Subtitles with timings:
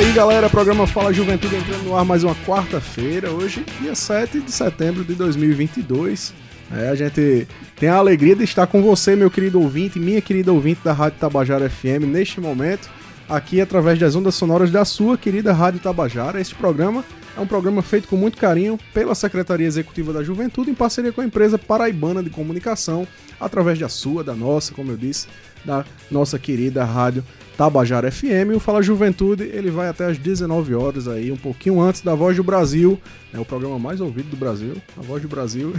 [0.00, 0.48] Aí, galera.
[0.48, 5.14] Programa Fala Juventude entrando no ar mais uma quarta-feira, hoje, dia 7 de setembro de
[5.14, 6.32] 2022.
[6.74, 10.50] É, a gente tem a alegria de estar com você, meu querido ouvinte, minha querida
[10.54, 12.88] ouvinte da Rádio Tabajara FM, neste momento
[13.28, 16.40] aqui através das ondas sonoras da sua querida Rádio Tabajara.
[16.40, 17.04] Este programa
[17.36, 21.20] é um programa feito com muito carinho pela Secretaria Executiva da Juventude em parceria com
[21.20, 23.06] a empresa Paraibana de Comunicação,
[23.38, 25.26] através da sua, da nossa, como eu disse,
[25.62, 28.54] da nossa querida Rádio Tabajara FM.
[28.56, 32.36] O Fala Juventude, ele vai até às 19 horas aí, um pouquinho antes da Voz
[32.36, 32.98] do Brasil,
[33.32, 35.72] é o programa mais ouvido do Brasil, a Voz do Brasil.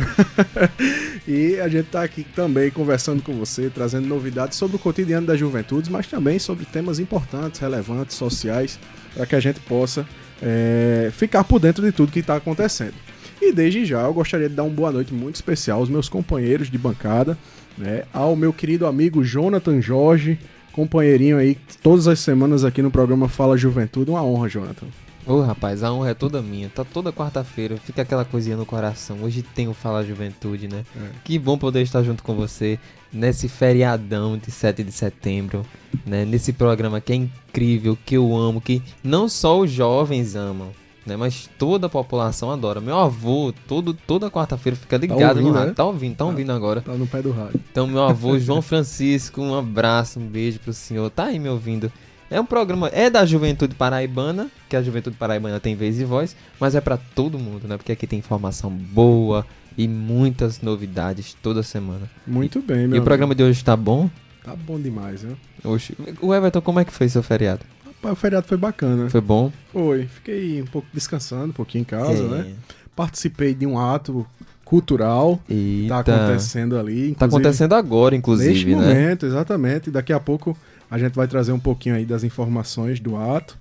[1.28, 5.40] e a gente tá aqui também conversando com você, trazendo novidades sobre o cotidiano das
[5.40, 8.80] juventudes, mas também sobre temas importantes, relevantes, sociais,
[9.16, 10.06] para que a gente possa
[10.42, 12.96] é, ficar por dentro de tudo que está acontecendo.
[13.42, 16.70] E desde já eu gostaria de dar uma boa noite muito especial aos meus companheiros
[16.70, 17.36] de bancada,
[17.78, 20.38] né, ao meu querido amigo Jonathan Jorge,
[20.72, 24.12] companheirinho aí todas as semanas aqui no programa Fala Juventude.
[24.12, 24.88] Uma honra, Jonathan.
[25.26, 26.70] Ô rapaz, a honra é toda minha.
[26.70, 29.18] Tá toda quarta-feira, fica aquela coisinha no coração.
[29.22, 30.84] Hoje tem o Fala Juventude, né?
[30.96, 31.10] É.
[31.24, 32.80] Que bom poder estar junto com você
[33.14, 35.66] nesse feriadão de 7 de setembro,
[36.06, 36.26] né?
[36.26, 40.72] Nesse programa que é incrível, que eu amo, que não só os jovens amam,
[41.06, 41.16] né?
[41.16, 42.80] Mas toda a população adora.
[42.80, 45.68] Meu avô, todo, toda quarta-feira fica tá ligado tá ouvindo, no rádio.
[45.70, 45.74] Né?
[45.74, 46.82] Tá ouvindo, tá, tá ouvindo agora.
[46.82, 47.60] Tá no pé do rádio.
[47.72, 51.10] Então, meu avô, João Francisco, um abraço, um beijo pro senhor.
[51.10, 51.92] Tá aí me ouvindo.
[52.30, 56.34] É um programa, é da Juventude Paraibana, que a Juventude Paraibana tem vez e voz,
[56.58, 57.76] mas é para todo mundo, né?
[57.76, 59.46] Porque aqui tem informação boa
[59.78, 62.10] e muitas novidades toda semana.
[62.26, 63.02] Muito bem, meu E amigo.
[63.02, 64.10] o programa de hoje tá bom?
[64.44, 65.36] Tá bom demais, né?
[65.64, 65.96] Oxe.
[66.22, 67.62] O Everton, como é que foi seu feriado?
[68.04, 69.10] O feriado foi bacana.
[69.10, 69.52] Foi bom?
[69.72, 70.08] Foi.
[70.08, 72.28] Fiquei um pouco descansando, um pouquinho em casa, é.
[72.28, 72.54] né?
[72.96, 74.26] Participei de um ato
[74.66, 76.04] cultural Eita.
[76.04, 77.14] tá acontecendo ali.
[77.16, 78.76] Tá acontecendo agora, inclusive, neste né?
[78.76, 79.92] momento, exatamente.
[79.92, 80.58] Daqui a pouco
[80.90, 83.58] a gente vai trazer um pouquinho aí das informações do ato.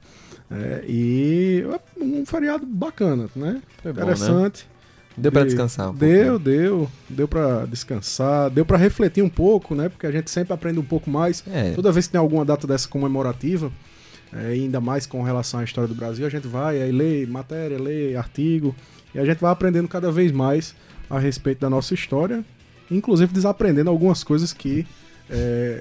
[0.50, 1.64] É, e
[2.00, 3.60] um feriado bacana, né?
[3.82, 4.64] Foi Interessante.
[4.64, 4.80] Bom, né?
[5.16, 6.56] Deu para descansar um Deu, pouco, né?
[6.56, 6.90] deu.
[7.08, 9.88] Deu para descansar, deu para refletir um pouco, né?
[9.88, 11.44] Porque a gente sempre aprende um pouco mais.
[11.52, 11.72] É.
[11.72, 13.70] Toda vez que tem alguma data dessa comemorativa,
[14.32, 17.78] é, ainda mais com relação à história do Brasil, a gente vai aí lê matéria,
[17.78, 18.74] lê artigo,
[19.14, 20.74] e a gente vai aprendendo cada vez mais
[21.08, 22.44] a respeito da nossa história,
[22.90, 24.86] inclusive desaprendendo algumas coisas que
[25.30, 25.80] é...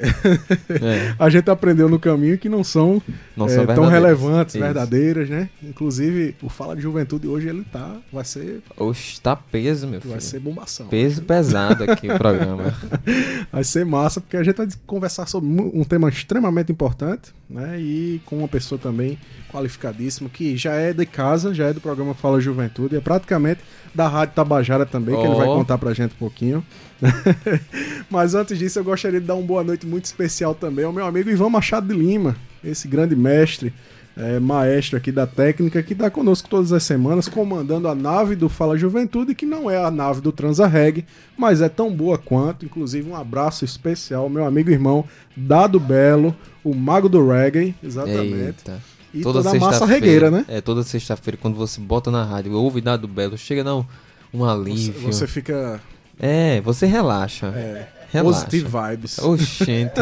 [0.69, 1.15] é.
[1.19, 3.01] a gente aprendeu no caminho que não são,
[3.35, 4.63] não é, são tão relevantes, Isso.
[4.63, 5.49] verdadeiras, né?
[5.63, 8.61] Inclusive, o Fala de Juventude hoje ele tá, vai ser...
[8.77, 10.11] Oxe, tá peso, meu filho.
[10.11, 10.87] Vai ser bombação.
[10.87, 12.73] Peso pesado aqui o programa.
[13.51, 17.79] vai ser massa, porque a gente vai conversar sobre um tema extremamente importante, né?
[17.79, 19.17] E com uma pessoa também
[19.51, 23.61] qualificadíssima, que já é de casa, já é do programa Fala Juventude, é praticamente
[23.93, 25.21] da Rádio Tabajara também, oh.
[25.21, 26.63] que ele vai contar pra gente um pouquinho.
[28.09, 31.05] Mas antes disso, eu gostaria de dar uma boa noite muito especial também ao meu
[31.05, 33.73] amigo Ivan Machado de Lima, esse grande mestre,
[34.17, 38.49] é, maestro aqui da técnica, que está conosco todas as semanas, comandando a nave do
[38.49, 41.05] Fala Juventude, que não é a nave do Transa Reg,
[41.37, 42.65] mas é tão boa quanto.
[42.65, 45.05] Inclusive, um abraço especial ao meu amigo e irmão
[45.35, 48.33] Dado Belo, o mago do reggae, exatamente.
[48.33, 48.83] Eita.
[49.13, 50.45] E toda, toda a massa regueira, né?
[50.47, 53.87] É, toda sexta-feira, quando você bota na rádio, ouve Dado Belo, chega não
[54.33, 54.93] um alívio.
[54.93, 55.81] Você, você fica
[56.19, 57.47] é, você relaxa.
[57.47, 57.87] É.
[58.11, 58.45] Relaxa.
[58.45, 59.19] Positive vibes.
[59.19, 60.01] Oxente.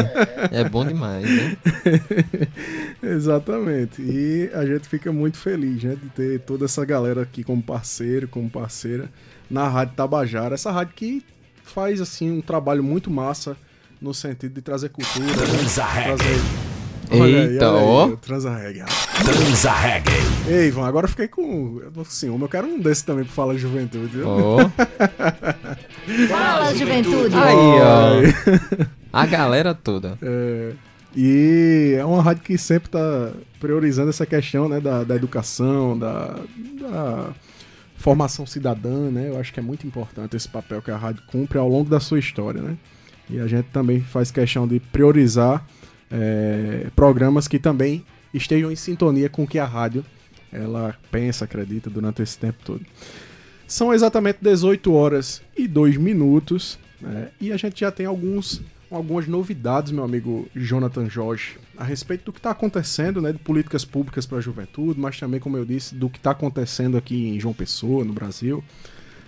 [0.50, 1.56] é bom demais, né?
[3.02, 4.00] Exatamente.
[4.00, 5.94] E a gente fica muito feliz, né?
[5.94, 9.10] De ter toda essa galera aqui como parceiro, como parceira
[9.50, 10.54] na Rádio Tabajara.
[10.54, 11.22] Essa rádio que
[11.62, 13.56] faz, assim, um trabalho muito massa
[14.00, 15.26] no sentido de trazer cultura.
[15.34, 16.40] Trazer
[17.10, 18.16] Eita, ó.
[18.16, 18.84] Transa reggae.
[19.24, 20.12] Transa reggae.
[20.46, 21.80] Ei, Ivan, agora eu fiquei com.
[22.00, 24.22] Assim, eu quero um desse também pra falar de juventude.
[24.22, 24.58] Ó.
[26.28, 27.34] Fala, juventude.
[27.34, 28.88] Aí, ó.
[29.12, 30.18] A galera toda.
[30.22, 30.72] É.
[31.16, 36.36] E é uma rádio que sempre tá priorizando essa questão, né, da, da educação, da,
[36.80, 37.30] da
[37.96, 39.28] formação cidadã, né?
[39.28, 41.98] Eu acho que é muito importante esse papel que a rádio cumpre ao longo da
[41.98, 42.76] sua história, né?
[43.28, 45.66] E a gente também faz questão de priorizar
[46.10, 50.04] é, programas que também estejam em sintonia com o que a rádio
[50.52, 52.80] ela pensa, acredita durante esse tempo todo.
[53.68, 59.28] São exatamente 18 horas e 2 minutos né, e a gente já tem alguns, algumas
[59.28, 64.26] novidades, meu amigo Jonathan Jorge, a respeito do que está acontecendo, né, de políticas públicas
[64.26, 67.54] para a juventude, mas também, como eu disse, do que está acontecendo aqui em João
[67.54, 68.64] Pessoa, no Brasil.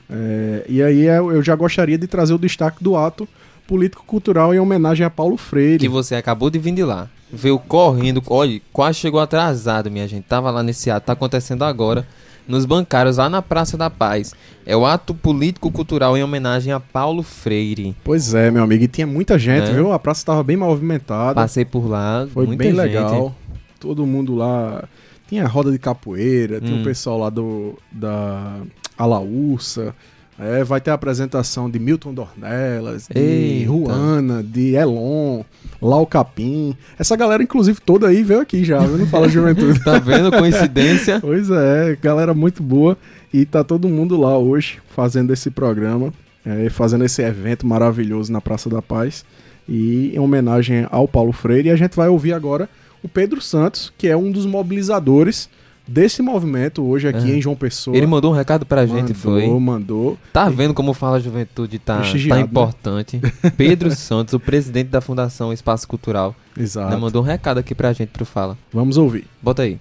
[0.09, 3.29] É, e aí é, eu já gostaria de trazer o destaque do ato
[3.69, 5.79] político-cultural em homenagem a Paulo Freire.
[5.79, 7.09] Que você acabou de vir de lá.
[7.33, 10.25] Veio correndo, olha, quase chegou atrasado, minha gente.
[10.25, 12.05] Tava lá nesse ato, tá acontecendo agora,
[12.51, 14.35] nos bancários, lá na Praça da Paz.
[14.67, 17.97] É o ato político-cultural em homenagem a Paulo Freire.
[18.05, 19.73] Pois é, meu amigo, e tinha muita gente, É.
[19.73, 19.93] viu?
[19.93, 21.35] A praça estava bem movimentada.
[21.35, 22.77] Passei por lá, Foi bem gente.
[22.77, 23.35] legal.
[23.79, 24.85] Todo mundo lá.
[25.29, 26.81] Tinha roda de capoeira, tinha Hum.
[26.83, 28.61] o pessoal lá do da
[28.99, 29.95] Alaúça.
[30.41, 33.71] É, vai ter a apresentação de Milton Dornelas, de Eita.
[33.71, 35.43] Ruana, de Elon,
[35.83, 36.75] Lau Capim.
[36.99, 38.97] Essa galera, inclusive, toda aí veio aqui já, viu?
[38.97, 39.85] não fala juventude.
[39.85, 40.33] Tá vendo?
[40.33, 41.21] Coincidência.
[41.31, 42.97] Pois é, galera muito boa.
[43.33, 46.13] E tá todo mundo lá hoje fazendo esse programa,
[46.45, 49.25] é, fazendo esse evento maravilhoso na Praça da Paz.
[49.69, 51.69] E em homenagem ao Paulo Freire.
[51.69, 52.69] E a gente vai ouvir agora
[53.03, 55.51] o Pedro Santos, que é um dos mobilizadores
[55.91, 57.29] desse movimento hoje aqui Aham.
[57.31, 57.97] em João Pessoa.
[57.97, 59.49] Ele mandou um recado pra gente, mandou, foi.
[59.49, 60.19] mandou.
[60.33, 62.41] Tá vendo como fala a juventude tá, tá né?
[62.41, 63.21] importante.
[63.57, 66.91] Pedro Santos, o presidente da Fundação Espaço Cultural, Exato.
[66.91, 68.57] né, mandou um recado aqui pra gente pro Fala.
[68.73, 69.27] Vamos ouvir.
[69.43, 69.81] Bota aí.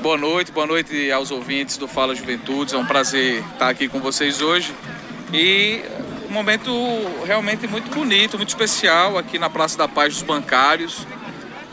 [0.00, 2.72] Boa noite, boa noite aos ouvintes do Fala Juventudes.
[2.72, 4.74] É um prazer estar aqui com vocês hoje.
[5.32, 5.80] E
[6.28, 6.70] um momento
[7.26, 11.06] realmente muito bonito, muito especial aqui na Praça da Paz dos Bancários.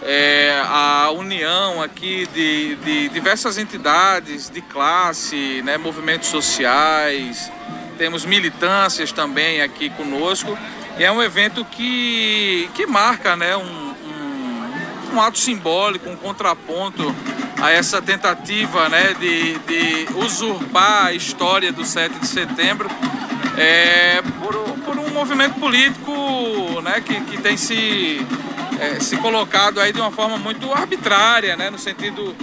[0.03, 7.51] É, a união aqui de, de diversas entidades de classe, né, movimentos sociais,
[7.97, 10.57] temos militâncias também aqui conosco.
[10.97, 17.15] E é um evento que, que marca né, um, um, um ato simbólico, um contraponto
[17.61, 22.89] a essa tentativa né, de, de usurpar a história do 7 de setembro
[23.55, 26.11] é, por, por um movimento político
[26.81, 28.25] né, que, que tem se,
[28.81, 32.35] é, se colocado aí de uma forma muito arbitrária, né, no sentido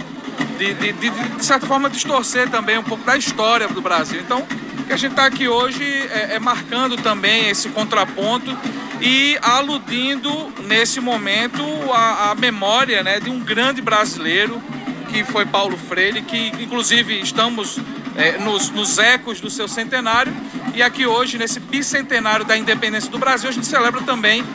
[0.57, 4.21] de, de, de, de certa forma, distorcer também um pouco da história do Brasil.
[4.21, 4.47] Então,
[4.87, 8.57] que a gente está aqui hoje é, é marcando também esse contraponto
[9.01, 10.31] e aludindo
[10.63, 14.61] nesse momento a, a memória né, de um grande brasileiro
[15.09, 17.79] que foi Paulo Freire, que inclusive estamos
[18.15, 20.33] é, nos, nos ecos do seu centenário
[20.73, 24.45] e aqui hoje, nesse bicentenário da independência do Brasil, a gente celebra também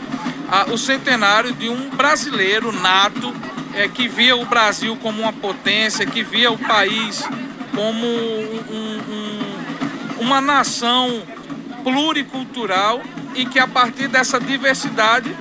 [0.70, 3.34] o centenário de um brasileiro nato
[3.74, 7.28] é, que via o Brasil como uma potência, que via o país
[7.74, 11.22] como um- um- uma nação
[11.82, 13.02] pluricultural
[13.34, 15.34] e que a partir dessa diversidade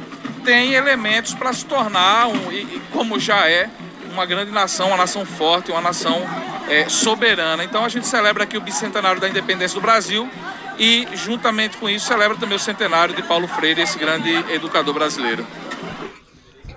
[0.44, 3.70] tem elementos para se tornar, um, e como já é,
[4.12, 6.22] uma grande nação, uma nação forte, uma nação
[6.70, 7.64] é, soberana.
[7.64, 10.30] Então a gente celebra aqui o bicentenário da independência do Brasil
[10.78, 15.46] e, juntamente com isso, celebra também o centenário de Paulo Freire, esse grande educador brasileiro.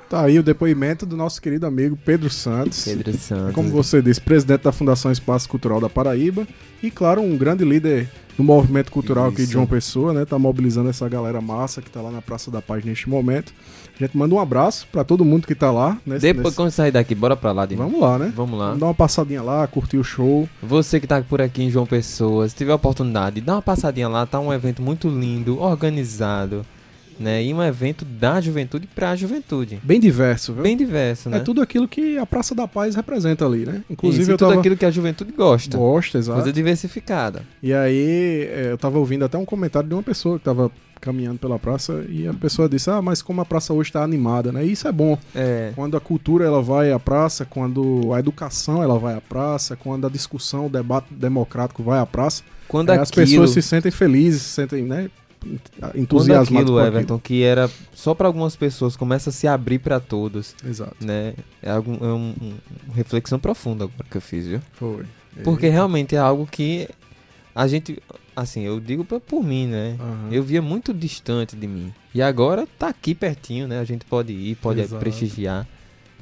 [0.08, 2.84] Tá aí o depoimento do nosso querido amigo Pedro Santos.
[2.84, 3.52] Pedro Santos.
[3.54, 6.46] Como você disse, presidente da Fundação Espaço Cultural da Paraíba
[6.80, 9.46] e, claro, um grande líder do movimento cultural aqui Isso.
[9.48, 10.24] de João Pessoa, né?
[10.24, 13.52] Tá mobilizando essa galera massa que tá lá na Praça da Paz neste momento.
[13.98, 15.98] A gente manda um abraço pra todo mundo que tá lá.
[16.06, 18.32] Nesse, Depois, nesse- quando sair daqui, bora pra lá de Vamos lá, né?
[18.36, 18.66] Vamos lá.
[18.66, 20.48] Vamos dar uma passadinha lá, curtir o show.
[20.62, 24.06] Você que tá por aqui em João Pessoa, se tiver a oportunidade, dá uma passadinha
[24.06, 26.64] lá, tá um evento muito lindo, organizado,
[27.18, 27.42] né?
[27.42, 29.80] E um evento da juventude pra juventude.
[29.82, 30.62] Bem diverso, viu?
[30.62, 31.38] Bem diverso, né?
[31.38, 33.82] É tudo aquilo que a Praça da Paz representa ali, né?
[33.90, 34.60] Inclusive Isso, eu tudo tava...
[34.60, 35.76] aquilo que a juventude gosta.
[35.76, 36.38] Gosta, exato.
[36.38, 37.42] Coisa diversificada.
[37.62, 40.70] E aí, é, eu tava ouvindo até um comentário de uma pessoa que tava
[41.00, 44.50] caminhando pela praça e a pessoa disse: Ah, mas como a praça hoje tá animada,
[44.50, 44.64] né?
[44.64, 45.18] E isso é bom.
[45.34, 45.72] É.
[45.74, 50.06] Quando a cultura ela vai à praça, quando a educação ela vai à praça, quando
[50.06, 54.42] a discussão, o debate democrático vai à praça, Quando as aquilo, pessoas se sentem felizes,
[54.42, 55.10] se sentem, né,
[55.80, 59.78] quando entusiasmadas aquilo, com Everton, que era só pra algumas pessoas, começa a se abrir
[59.78, 60.70] pra todos, aquilo.
[60.70, 60.96] Exato.
[61.00, 61.34] né?
[61.62, 62.54] É, algum, é um- um-
[62.86, 64.60] uma reflexão profunda agora que eu fiz, viu?
[64.72, 65.04] Foi.
[65.44, 66.88] Porque realmente é algo que
[67.54, 68.02] a gente,
[68.34, 69.96] assim, eu digo pra- por mim, né?
[70.00, 70.28] Aham.
[70.32, 71.92] Eu via muito distante de mim.
[72.14, 73.78] E agora tá aqui pertinho, né?
[73.78, 74.98] A gente pode ir, pode Exato.
[75.00, 75.66] prestigiar,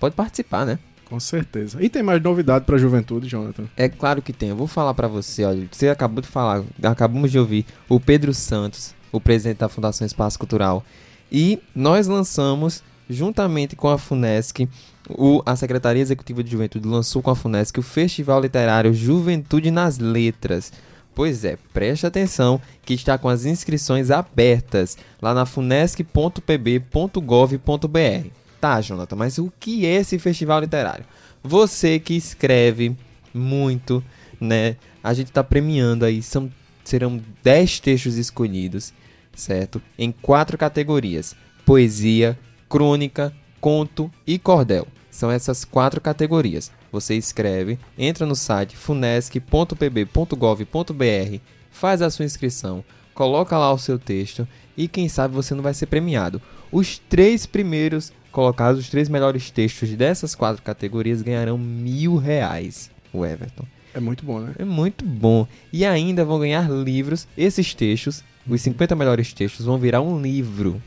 [0.01, 0.79] pode participar, né?
[1.05, 1.81] Com certeza.
[1.83, 3.65] E tem mais novidade pra juventude, Jonathan?
[3.77, 4.49] É claro que tem.
[4.49, 8.33] Eu vou falar pra você, olha, você acabou de falar, acabamos de ouvir o Pedro
[8.33, 10.85] Santos, o presidente da Fundação Espaço Cultural,
[11.31, 14.69] e nós lançamos juntamente com a FUNESC,
[15.09, 19.99] o, a Secretaria Executiva de Juventude lançou com a FUNESC o Festival Literário Juventude nas
[19.99, 20.73] Letras.
[21.15, 28.29] Pois é, preste atenção que está com as inscrições abertas lá na funesc.pb.gov.br.
[28.61, 31.05] Tá, Jonathan, mas o que é esse festival literário?
[31.43, 32.97] Você que escreve
[33.33, 34.03] muito,
[34.41, 34.77] né?
[35.03, 36.51] A gente tá premiando aí, são,
[36.83, 38.93] serão 10 textos escolhidos,
[39.37, 39.81] certo?
[39.99, 42.39] Em quatro categorias: poesia,
[42.69, 44.87] crônica, conto e cordel.
[45.11, 46.73] São essas quatro categorias.
[46.91, 51.39] Você escreve, entra no site funesc.pb.gov.br,
[51.71, 55.75] faz a sua inscrição, coloca lá o seu texto e quem sabe você não vai
[55.75, 56.43] ser premiado.
[56.71, 62.91] Os três primeiros colocados, os três melhores textos dessas quatro categorias ganharão mil reais.
[63.13, 63.65] O Everton.
[63.95, 64.55] É muito bom, né?
[64.59, 65.47] É muito bom.
[65.73, 67.27] E ainda vão ganhar livros.
[67.39, 70.83] Esses textos, os 50 melhores textos, vão virar um livro.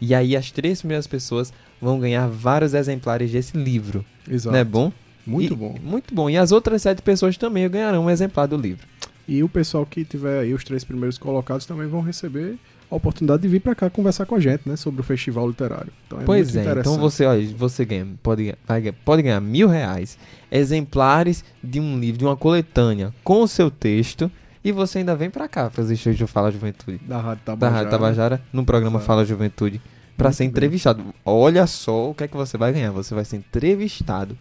[0.00, 4.04] E aí as três primeiras pessoas vão ganhar vários exemplares desse livro.
[4.28, 4.52] Exato.
[4.52, 4.92] Não é bom?
[5.26, 5.74] Muito E- bom.
[5.82, 6.28] Muito bom.
[6.28, 8.86] E as outras sete pessoas também ganharão um exemplar do livro.
[9.28, 12.56] E o pessoal que tiver aí, os três primeiros colocados, também vão receber
[12.90, 14.76] a oportunidade de vir pra cá conversar com a gente, né?
[14.76, 15.92] Sobre o festival literário.
[16.06, 17.00] Então é pois muito é, então interessante.
[17.00, 20.16] você, olha, você ganha, pode, ganhar- vai pode ganhar mil reais,
[20.50, 24.30] exemplares de um livro, de uma coletânea com o seu texto,
[24.64, 27.00] e você ainda vem pra cá fazer show de Fala Juventude.
[27.06, 27.76] Da Rádio Da Tabajara.
[27.76, 29.06] Rádio Tabajara, no programa Exato.
[29.06, 29.80] Fala Juventude,
[30.18, 31.04] Muito ser entrevistado.
[31.24, 32.90] Olha só o que é que você vai ganhar.
[32.90, 34.36] Você vai ser entrevistado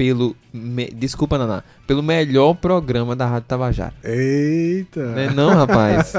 [0.00, 0.34] pelo.
[0.50, 1.62] me- desculpa, Naná.
[1.86, 3.92] Pelo melhor programa da Rádio Tabajara.
[4.02, 5.04] Eita!
[5.04, 6.14] Não é não, rapaz?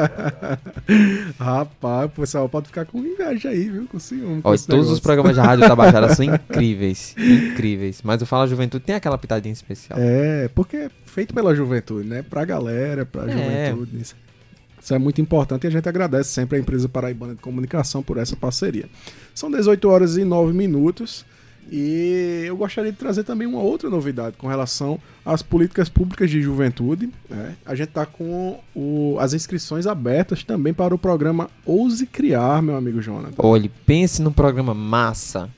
[1.39, 3.87] Rapaz, o pessoal pode ficar com inveja aí, viu?
[3.87, 4.41] Com ciúme.
[4.43, 5.01] Olha, todos os negócio.
[5.01, 7.15] programas da Rádio Tabajara são incríveis.
[7.17, 8.01] Incríveis.
[8.03, 9.97] Mas o Fala Juventude tem aquela pitadinha especial.
[9.99, 12.21] É, porque é feito pela juventude, né?
[12.21, 13.71] Pra galera, pra É.
[13.71, 13.99] juventude.
[13.99, 14.15] Isso.
[14.79, 18.17] Isso é muito importante e a gente agradece sempre a empresa Paraibana de Comunicação por
[18.17, 18.85] essa parceria.
[19.33, 21.25] São 18 horas e 9 minutos
[21.71, 26.41] e eu gostaria de trazer também uma outra novidade com relação às políticas públicas de
[26.41, 27.09] juventude.
[27.29, 27.55] né?
[27.65, 32.75] A gente está com o- as inscrições abertas também para o programa Ouse Criar, meu
[32.75, 33.35] amigo Jonathan.
[33.37, 35.49] Olha, pense num programa massa.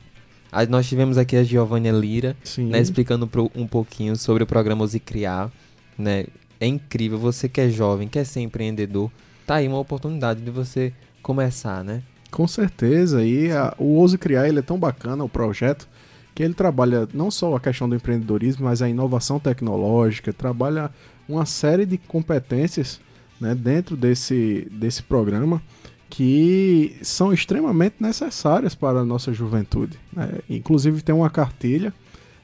[0.70, 2.38] Nós tivemos aqui a Giovanna Lira,
[2.70, 5.52] né, explicando um pouquinho sobre o programa Use Criar,
[5.98, 6.26] né?
[6.60, 9.10] É incrível, você que é jovem, quer ser empreendedor,
[9.48, 10.94] tá aí uma oportunidade de você
[11.24, 12.04] começar, né?
[12.30, 15.88] Com certeza, e a- o Ouse Criar ele é tão bacana, o projeto,
[16.34, 20.90] que ele trabalha não só a questão do empreendedorismo, mas a inovação tecnológica, trabalha
[21.28, 23.00] uma série de competências
[23.40, 25.62] né, dentro desse, desse programa
[26.10, 29.98] que são extremamente necessárias para a nossa juventude.
[30.12, 30.40] né?
[30.50, 31.94] Inclusive tem uma cartilha,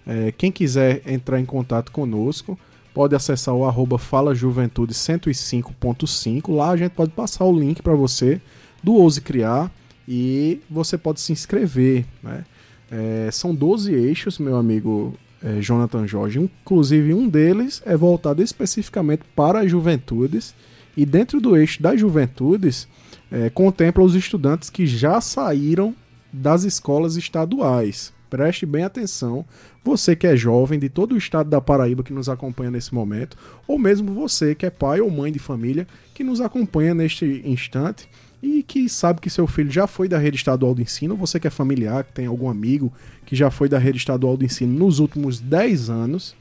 [0.07, 2.57] eh, quem quiser entrar em contato conosco,
[2.93, 6.51] pode acessar o arroba Fala Juventude 105.5.
[6.53, 8.41] Lá a gente pode passar o link para você
[8.83, 9.71] do Ouse Criar
[10.07, 12.05] e você pode se inscrever.
[12.23, 12.43] Né?
[12.91, 16.39] É, são 12 eixos, meu amigo é, Jonathan Jorge.
[16.39, 20.53] Inclusive, um deles é voltado especificamente para as juventudes.
[20.97, 22.87] E dentro do eixo das juventudes,
[23.31, 25.95] é, contempla os estudantes que já saíram
[26.31, 28.13] das escolas estaduais.
[28.29, 29.43] Preste bem atenção,
[29.83, 33.35] você que é jovem de todo o estado da Paraíba que nos acompanha nesse momento,
[33.67, 38.07] ou mesmo você que é pai ou mãe de família que nos acompanha neste instante
[38.41, 41.47] e que sabe que seu filho já foi da rede estadual de ensino, você que
[41.47, 42.91] é familiar, que tem algum amigo
[43.25, 46.35] que já foi da rede estadual de ensino nos últimos 10 anos,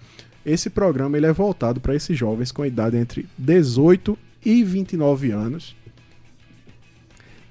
[0.47, 5.77] esse programa ele é voltado para esses jovens com idade entre 18 e 29 anos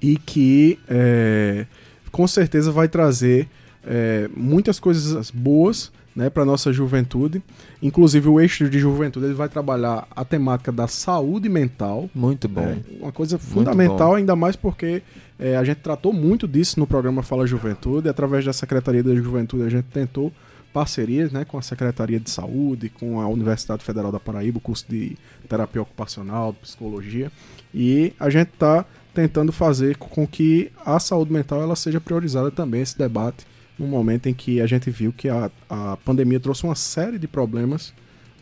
[0.02, 1.66] e que é,
[2.12, 3.48] com certeza vai trazer
[3.84, 7.42] é, muitas coisas boas né, para nossa juventude.
[7.82, 12.62] Inclusive o eixo de juventude ele vai trabalhar a temática da saúde mental, Muito bom.
[12.62, 15.04] é, uma coisa fundamental, ainda mais porque
[15.40, 18.10] é, a gente tratou muito disso no programa Fala Juventude.
[18.10, 20.32] Através da Secretaria da Juventude, a gente tentou
[20.74, 24.86] parcerias né, com a Secretaria de Saúde, com a Universidade Federal da Paraíba, o curso
[24.90, 25.18] de
[25.48, 27.32] terapia ocupacional, psicologia.
[27.74, 32.82] E a gente está tentando fazer com que a saúde mental ela seja priorizada também,
[32.82, 33.46] esse debate,
[33.78, 37.28] no momento em que a gente viu que a, a pandemia trouxe uma série de
[37.28, 37.94] problemas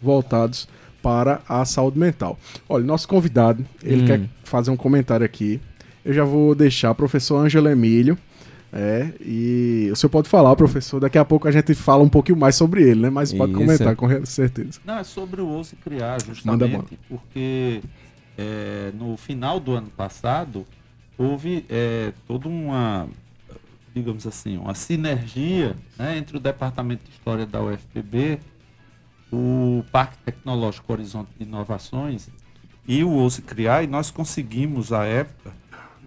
[0.02, 0.68] voltados
[1.02, 2.38] para a saúde mental.
[2.68, 4.06] Olha, nosso convidado, ele Hum.
[4.06, 5.60] quer fazer um comentário aqui.
[6.04, 8.18] Eu já vou deixar o professor Ângelo Emílio.
[8.78, 11.00] É, e o senhor pode falar, professor.
[11.00, 13.10] Daqui a pouco a gente fala um pouquinho mais sobre ele, né?
[13.10, 13.62] Mas pode Isso.
[13.62, 14.80] comentar com certeza.
[14.84, 17.82] Não, é sobre o Ouse Criar, justamente, porque
[18.38, 20.66] é, no final do ano passado
[21.18, 23.08] houve é, toda uma,
[23.96, 28.40] digamos assim, uma sinergia né, entre o Departamento de História da UFPB,
[29.32, 32.30] o Parque Tecnológico Horizonte de Inovações
[32.86, 35.54] e o Ouse Criar, e nós conseguimos, à época,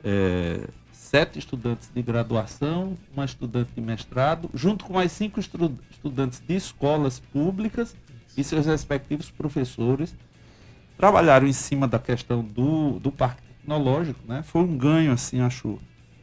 [0.05, 6.43] é, sete estudantes de graduação, uma estudante de mestrado, junto com mais cinco estu- estudantes
[6.47, 7.97] de escolas públicas
[8.37, 10.15] e seus respectivos professores,
[10.99, 14.43] trabalharam em cima da questão do, do parque tecnológico, né?
[14.43, 15.79] Foi um ganho, assim, acho,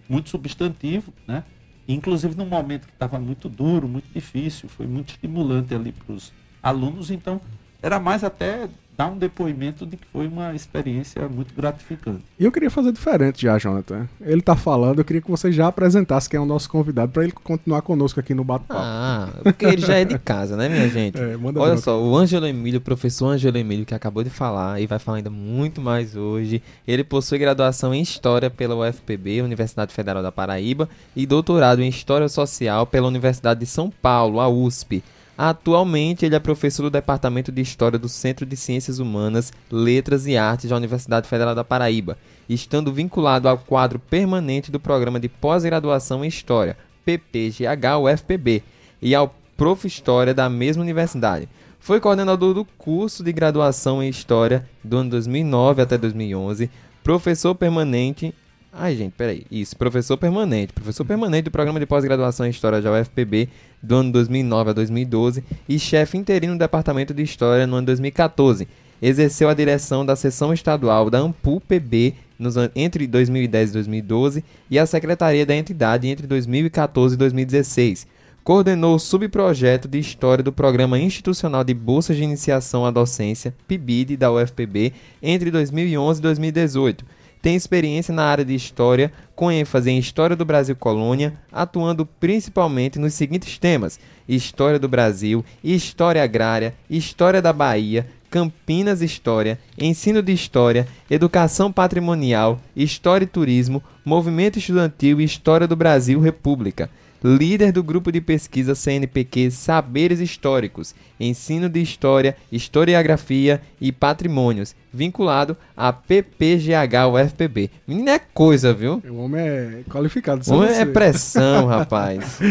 [0.08, 1.44] muito substantivo, né?
[1.88, 6.34] Inclusive num momento que estava muito duro, muito difícil, foi muito estimulante ali para os
[6.62, 7.40] alunos, então
[7.82, 12.22] era mais até dar um depoimento de que foi uma experiência muito gratificante.
[12.40, 14.08] E eu queria fazer diferente já, Jonathan.
[14.22, 17.24] Ele tá falando, eu queria que você já apresentasse quem é o nosso convidado para
[17.24, 18.82] ele continuar conosco aqui no bate-papo.
[18.82, 21.16] Ah, porque ele já é de casa, né, minha gente?
[21.26, 21.82] É, manda Olha bronca.
[21.82, 25.18] só, o Ângelo Emílio, o professor Ângelo Emílio, que acabou de falar e vai falar
[25.18, 26.62] ainda muito mais hoje.
[26.88, 32.28] Ele possui graduação em História pela UFPB, Universidade Federal da Paraíba, e doutorado em História
[32.30, 35.04] Social pela Universidade de São Paulo, a USP.
[35.38, 40.38] Atualmente, ele é professor do Departamento de História do Centro de Ciências Humanas, Letras e
[40.38, 46.24] Artes da Universidade Federal da Paraíba, estando vinculado ao quadro permanente do Programa de Pós-Graduação
[46.24, 48.64] em História, PPGH-UFPB,
[49.02, 49.86] e ao Prof.
[49.86, 51.50] História da mesma universidade.
[51.80, 56.70] Foi coordenador do curso de graduação em História do ano 2009 até 2011,
[57.04, 58.34] professor permanente.
[58.78, 59.46] Ai, gente, peraí.
[59.50, 60.74] Isso, professor permanente.
[60.74, 63.48] Professor permanente do programa de pós-graduação em História da UFPB
[63.82, 68.68] do ano 2009 a 2012 e chefe interino do Departamento de História no ano 2014.
[69.02, 74.86] Exerceu a direção da seção estadual da AMPU-PB nos entre 2010 e 2012 e a
[74.86, 78.06] secretaria da entidade entre 2014 e 2016.
[78.44, 84.18] Coordenou o subprojeto de História do Programa Institucional de Bolsas de Iniciação à Docência, PIBID,
[84.18, 84.92] da UFPB,
[85.24, 87.06] entre 2011 e 2018.
[87.46, 92.98] Tem experiência na área de História, com ênfase em História do Brasil Colônia, atuando principalmente
[92.98, 100.34] nos seguintes temas: História do Brasil, História Agrária, História da Bahia, Campinas História, Ensino de
[100.34, 106.90] História, Educação Patrimonial, História e Turismo, Movimento Estudantil e História do Brasil República.
[107.26, 115.58] Líder do grupo de pesquisa CNPq Saberes Históricos, Ensino de História, Historiografia e Patrimônios, vinculado
[115.76, 117.72] à PPGH UFPB.
[117.88, 119.02] Menino é coisa, viu?
[119.10, 120.44] O homem é qualificado.
[120.48, 122.38] O homem é pressão, rapaz.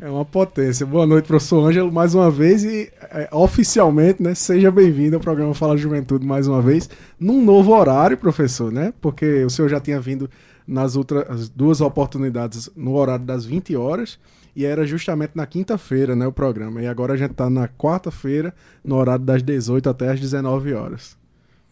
[0.00, 0.84] É uma potência.
[0.84, 4.34] Boa noite, professor Ângelo, mais uma vez e é, oficialmente, né?
[4.34, 8.92] Seja bem-vindo ao programa Fala Juventude mais uma vez, num novo horário, professor, né?
[9.00, 10.28] Porque o senhor já tinha vindo
[10.66, 14.18] nas outras duas oportunidades no horário das 20 horas
[14.54, 16.80] e era justamente na quinta-feira, né, o programa.
[16.82, 18.54] E agora a gente tá na quarta-feira,
[18.84, 21.16] no horário das 18 até as 19 horas.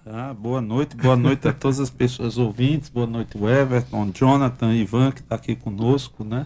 [0.06, 5.10] Ah, boa noite, boa noite a todas as pessoas ouvintes, boa noite Everton, Jonathan, Ivan
[5.10, 6.44] que está aqui conosco, né?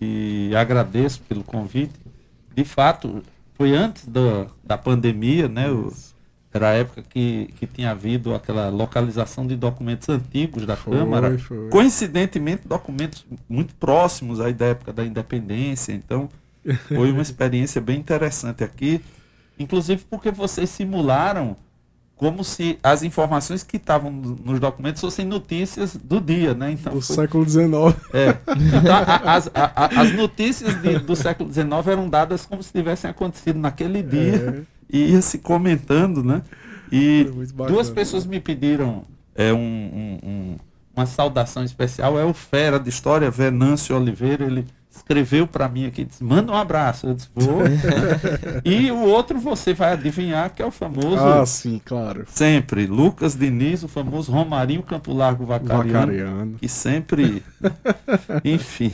[0.00, 1.92] E agradeço pelo convite.
[2.56, 3.22] De fato,
[3.54, 5.70] foi antes da, da pandemia, né?
[5.70, 5.92] O-
[6.52, 11.38] era a época que, que tinha havido aquela localização de documentos antigos da Foi, Câmara.
[11.38, 11.68] foi.
[11.68, 15.92] Coincidentemente, documentos muito próximos aí da época da independência.
[15.92, 16.28] Então,
[16.88, 19.00] foi uma experiência bem interessante aqui.
[19.58, 21.56] Inclusive porque vocês simularam
[22.16, 26.72] como se as informações que estavam no- nos documentos fossem notícias do dia, né?
[26.72, 27.94] Então, Do foi- século XIX.
[28.12, 28.30] é.
[28.78, 33.08] Então, a- as, a- as notícias de- do século XIX eram dadas como se tivessem
[33.08, 36.42] acontecido naquele dia e ia se comentando, né?
[36.90, 37.24] E
[37.54, 37.74] bacana.
[37.76, 40.56] duas pessoas me pediram é, um- um- um-
[40.96, 42.18] uma saudação especial.
[42.18, 44.44] É o Fera de História, Venâncio Oliveira.
[44.46, 44.66] Ele
[44.98, 47.06] escreveu para mim aqui, disse, manda um abraço.
[47.06, 47.62] Eu disse, vou.
[48.64, 51.18] e o outro você vai adivinhar, que é o famoso...
[51.18, 52.24] Ah, sim, claro.
[52.28, 56.54] Sempre, Lucas Diniz, o famoso Romarinho Campo Largo Vacariano, Vacariano.
[56.58, 57.42] que sempre,
[58.44, 58.92] enfim,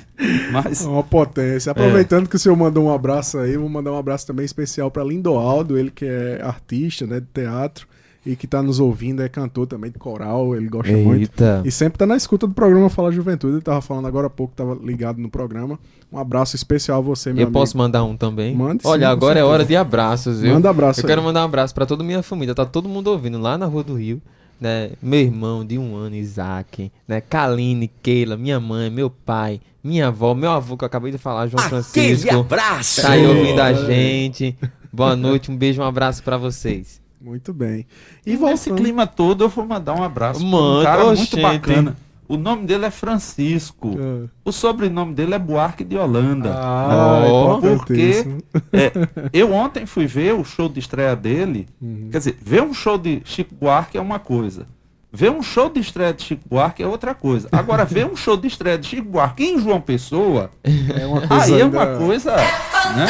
[0.53, 1.73] mas É uma potência.
[1.73, 5.05] Aproveitando que o senhor mandou um abraço aí, vou mandar um abraço também especial para
[5.05, 7.94] Lindoaldo, ele que é artista né, de teatro
[8.27, 11.21] e que tá nos ouvindo, é cantor também de coral, ele gosta muito.
[11.21, 11.63] Eita.
[11.65, 14.55] E sempre tá na escuta do programa Fala Juventude, ele tava falando agora há pouco,
[14.57, 15.79] tava ligado no programa.
[16.13, 17.59] Um abraço especial a você, meu Eu amigo.
[17.59, 18.55] posso mandar um também?
[18.55, 20.55] Mande sim, Olha, agora é hora de abraços, viu?
[20.55, 21.27] Manda abraço Eu quero aí.
[21.27, 22.55] mandar um abraço pra toda a minha família.
[22.55, 24.23] Tá todo mundo ouvindo lá na Rua do Rio.
[24.61, 24.93] Né?
[25.03, 26.91] Meu irmão de um ano, Isaac.
[27.09, 27.21] Né?
[27.21, 31.49] Kaline, Keila, minha mãe, meu pai, minha avó, meu avô que eu acabei de falar,
[31.49, 32.33] João Francisco.
[32.39, 33.03] abraço!
[33.03, 34.57] Tá aí ouvindo a gente.
[34.93, 37.04] Boa noite, um beijo, um abraço pra vocês.
[37.25, 37.87] Muito bem.
[38.27, 41.41] e E nesse clima todo eu vou mandar um abraço para um cara muito oxente.
[41.43, 41.97] bacana.
[42.29, 43.97] O nome dele é Francisco.
[43.99, 44.29] Ah.
[44.45, 46.55] O sobrenome dele é Buarque de Holanda.
[46.55, 48.39] Ah, Ó, importantíssimo.
[48.73, 48.93] É,
[49.33, 51.67] eu ontem fui ver o show de estreia dele.
[51.81, 52.09] Uhum.
[52.13, 54.67] Quer dizer, ver um show de Chico Buarque é uma coisa.
[55.13, 57.49] Ver um show de estreia de Chico Buarque é outra coisa.
[57.53, 61.45] Agora, ver um show de estreia de Chico Buarque em João Pessoa, É uma coisa,
[61.45, 62.37] aí é uma coisa.
[62.37, 63.07] Né?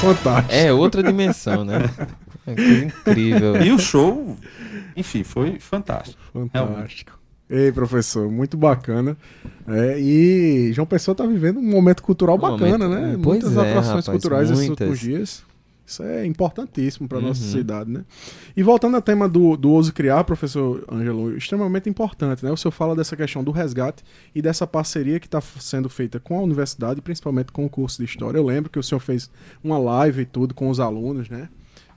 [0.00, 0.54] fantástica.
[0.54, 1.88] É outra dimensão, né?
[2.50, 3.62] É coisa incrível.
[3.62, 4.36] E o show,
[4.96, 6.20] enfim, foi fantástico.
[6.32, 7.18] Fantástico.
[7.50, 9.16] Ei, professor, muito bacana.
[9.66, 13.18] É, e João Pessoa está vivendo um momento cultural Um bacana, momento- né?
[13.22, 14.68] pois Muitas é, atrações rapaz, culturais muitas.
[14.70, 15.48] últimos dias.
[15.86, 17.50] Isso é importantíssimo para nossa Uhum.
[17.50, 18.04] cidade, né?
[18.54, 22.52] E voltando ao tema do, do Ouso Criar, professor Ângelo, extremamente importante, né?
[22.52, 26.38] O senhor fala dessa questão do resgate e dessa parceria que está sendo feita com
[26.38, 28.36] a universidade, principalmente com o curso de História.
[28.36, 29.30] Eu lembro que o senhor fez
[29.64, 31.48] uma live e tudo com os alunos, né?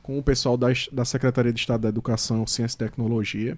[0.01, 3.57] Com o pessoal da, da Secretaria de Estado da Educação, Ciência e Tecnologia.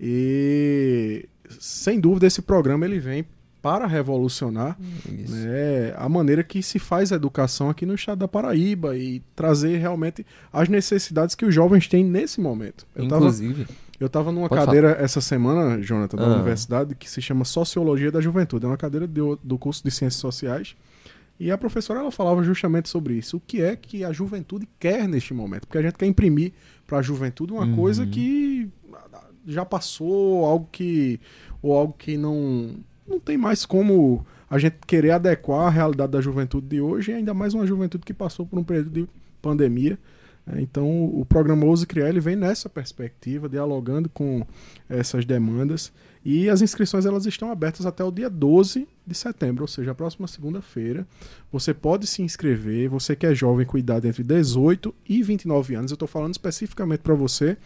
[0.00, 3.24] E sem dúvida esse programa ele vem
[3.64, 4.76] para revolucionar
[5.08, 9.78] né, a maneira que se faz a educação aqui no estado da Paraíba e trazer
[9.78, 12.86] realmente as necessidades que os jovens têm nesse momento.
[12.94, 13.64] Eu Inclusive.
[13.64, 15.02] Tava, eu estava numa cadeira falar.
[15.02, 16.34] essa semana, Jonathan, da ah.
[16.34, 18.66] universidade, que se chama Sociologia da Juventude.
[18.66, 20.76] É uma cadeira do, do curso de Ciências Sociais.
[21.38, 23.38] E a professora ela falava justamente sobre isso.
[23.38, 25.66] O que é que a juventude quer neste momento?
[25.66, 26.52] Porque a gente quer imprimir
[26.86, 27.76] para a juventude uma uhum.
[27.76, 28.70] coisa que
[29.46, 31.20] já passou, algo que
[31.60, 36.20] ou algo que não não tem mais como a gente querer adequar a realidade da
[36.20, 39.08] juventude de hoje, e ainda mais uma juventude que passou por um período de
[39.42, 39.98] pandemia.
[40.46, 44.46] É, então, o programa Ouse Criar ele vem nessa perspectiva, dialogando com
[44.88, 45.92] essas demandas.
[46.24, 49.94] E as inscrições elas estão abertas até o dia 12 de setembro, ou seja, a
[49.94, 51.06] próxima segunda-feira.
[51.52, 55.90] Você pode se inscrever, você que é jovem com idade entre 18 e 29 anos.
[55.90, 57.56] Eu estou falando especificamente para você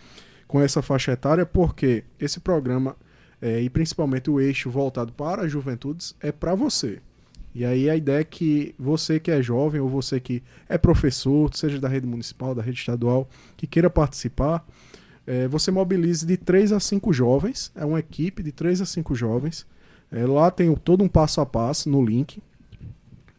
[0.47, 2.97] com essa faixa etária, porque esse programa,
[3.41, 7.01] é, e principalmente o eixo voltado para as juventudes, é para você.
[7.55, 11.55] E aí a ideia é que você que é jovem ou você que é professor,
[11.55, 14.67] seja da rede municipal, da rede estadual, que queira participar,
[15.27, 19.15] é, você mobilize de 3 a 5 jovens, é uma equipe de 3 a 5
[19.15, 19.67] jovens.
[20.11, 22.43] É, lá tem todo um passo a passo no link.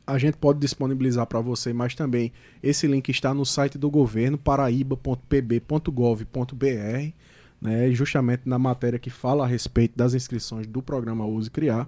[0.06, 2.32] A gente pode disponibilizar para você, mas também
[2.64, 7.14] esse link está no site do governo, paraíba.pb.gov.br,
[7.62, 11.88] né, justamente na matéria que fala a respeito das inscrições do programa Use Criar.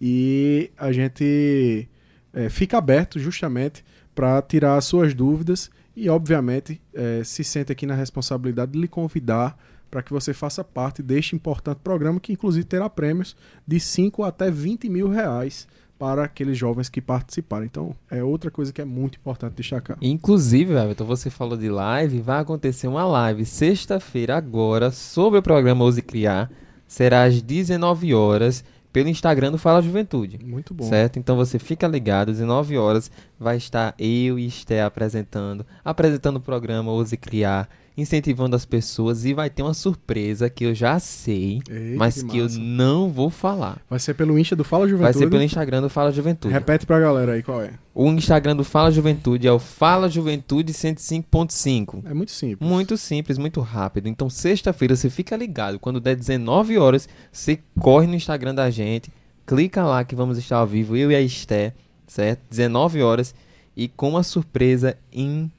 [0.00, 1.88] E a gente
[2.34, 3.82] é, fica aberto justamente
[4.14, 8.88] para tirar as suas dúvidas e, obviamente, é, se sente aqui na responsabilidade de lhe
[8.88, 9.58] convidar
[9.96, 13.34] para que você faça parte deste importante programa, que inclusive terá prêmios
[13.66, 15.66] de 5 até 20 mil reais
[15.98, 17.64] para aqueles jovens que participarem.
[17.64, 19.96] Então, é outra coisa que é muito importante destacar.
[20.02, 25.82] Inclusive, Everton, você falou de live, vai acontecer uma live sexta-feira agora sobre o programa
[25.82, 26.50] Ouse Criar.
[26.86, 30.38] Será às 19 horas pelo Instagram do Fala Juventude.
[30.44, 30.84] Muito bom.
[30.84, 31.18] Certo?
[31.18, 36.40] Então você fica ligado, às 19 horas vai estar eu e Esté apresentando, apresentando o
[36.40, 41.60] programa Ouse Criar, incentivando as pessoas e vai ter uma surpresa que eu já sei,
[41.68, 43.80] Eita, mas que, que eu não vou falar.
[43.88, 45.12] Vai ser pelo Insta do Fala Juventude?
[45.12, 46.52] Vai ser pelo Instagram do Fala Juventude.
[46.52, 47.70] Repete pra galera aí qual é.
[47.94, 52.02] O Instagram do Fala Juventude é o Fala Juventude 105.5.
[52.04, 52.68] É muito simples.
[52.68, 54.08] Muito simples, muito rápido.
[54.08, 55.78] Então, sexta-feira você fica ligado.
[55.78, 59.10] Quando der 19 horas, você corre no Instagram da gente,
[59.46, 61.72] clica lá que vamos estar ao vivo, eu e a Esté,
[62.06, 62.42] certo?
[62.50, 63.34] 19 horas
[63.74, 65.56] e com uma surpresa incrível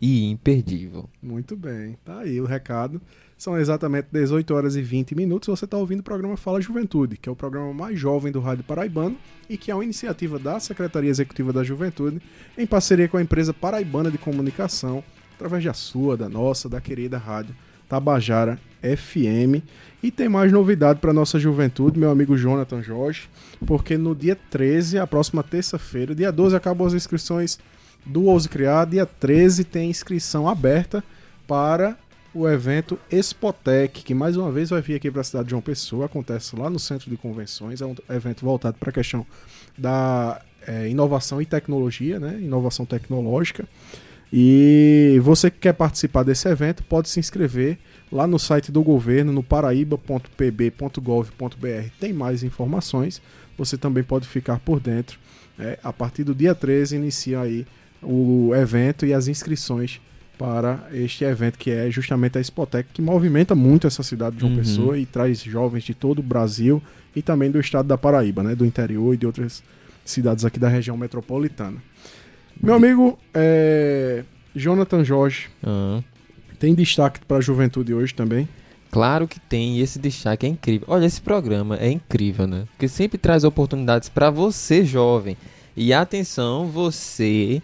[0.00, 1.08] e imperdível.
[1.22, 1.96] Muito bem.
[2.04, 3.00] Tá aí o recado.
[3.36, 5.48] São exatamente 18 horas e 20 minutos.
[5.48, 8.62] Você está ouvindo o programa Fala Juventude, que é o programa mais jovem do Rádio
[8.62, 9.16] Paraibano
[9.48, 12.20] e que é uma iniciativa da Secretaria Executiva da Juventude,
[12.56, 15.02] em parceria com a empresa Paraibana de Comunicação,
[15.34, 17.54] através da sua, da nossa, da querida Rádio
[17.88, 19.64] Tabajara FM.
[20.02, 23.28] E tem mais novidade para nossa juventude, meu amigo Jonathan Jorge,
[23.66, 27.58] porque no dia 13, a próxima terça-feira, dia 12 acabam as inscrições
[28.04, 31.04] do Ouse Criar, dia 13 tem inscrição aberta
[31.46, 31.96] para
[32.34, 35.60] o evento Expotec, que mais uma vez vai vir aqui para a cidade de João
[35.60, 39.26] Pessoa, acontece lá no Centro de Convenções, é um evento voltado para a questão
[39.76, 42.38] da é, inovação e tecnologia, né?
[42.40, 43.68] inovação tecnológica.
[44.32, 47.76] E você que quer participar desse evento pode se inscrever
[48.10, 51.90] lá no site do governo, no paraíba.pb.gov.br.
[52.00, 53.20] Tem mais informações.
[53.58, 55.18] Você também pode ficar por dentro.
[55.58, 57.66] É, a partir do dia 13 inicia aí
[58.02, 60.00] o evento e as inscrições
[60.38, 64.52] para este evento que é justamente a Expotec, que movimenta muito essa cidade de João
[64.52, 64.58] uhum.
[64.58, 66.82] Pessoa e traz jovens de todo o Brasil
[67.14, 69.62] e também do estado da Paraíba, né, do interior e de outras
[70.04, 71.76] cidades aqui da região metropolitana.
[72.60, 76.02] Meu amigo é, Jonathan Jorge, uhum.
[76.58, 78.48] tem destaque para a juventude hoje também?
[78.90, 80.86] Claro que tem, e esse destaque é incrível.
[80.90, 82.64] Olha, esse programa é incrível, né?
[82.72, 85.36] Porque sempre traz oportunidades para você, jovem.
[85.74, 87.62] E atenção, você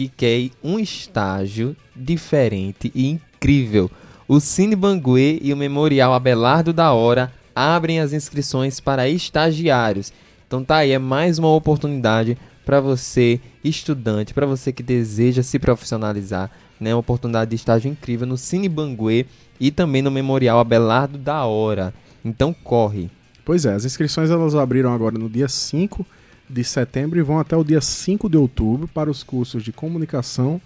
[0.00, 3.90] que quer um estágio diferente e incrível.
[4.26, 10.10] O Cine Banguê e o Memorial Abelardo da Hora abrem as inscrições para estagiários.
[10.46, 15.58] Então tá aí, é mais uma oportunidade para você, estudante, para você que deseja se
[15.58, 16.94] profissionalizar, né?
[16.94, 19.26] Uma oportunidade de estágio incrível no Cine Banguê
[19.58, 21.92] e também no Memorial Abelardo da Hora.
[22.24, 23.10] Então corre.
[23.44, 26.06] Pois é, as inscrições elas abriram agora no dia 5
[26.50, 30.60] de setembro e vão até o dia 5 de outubro para os cursos de comunicação,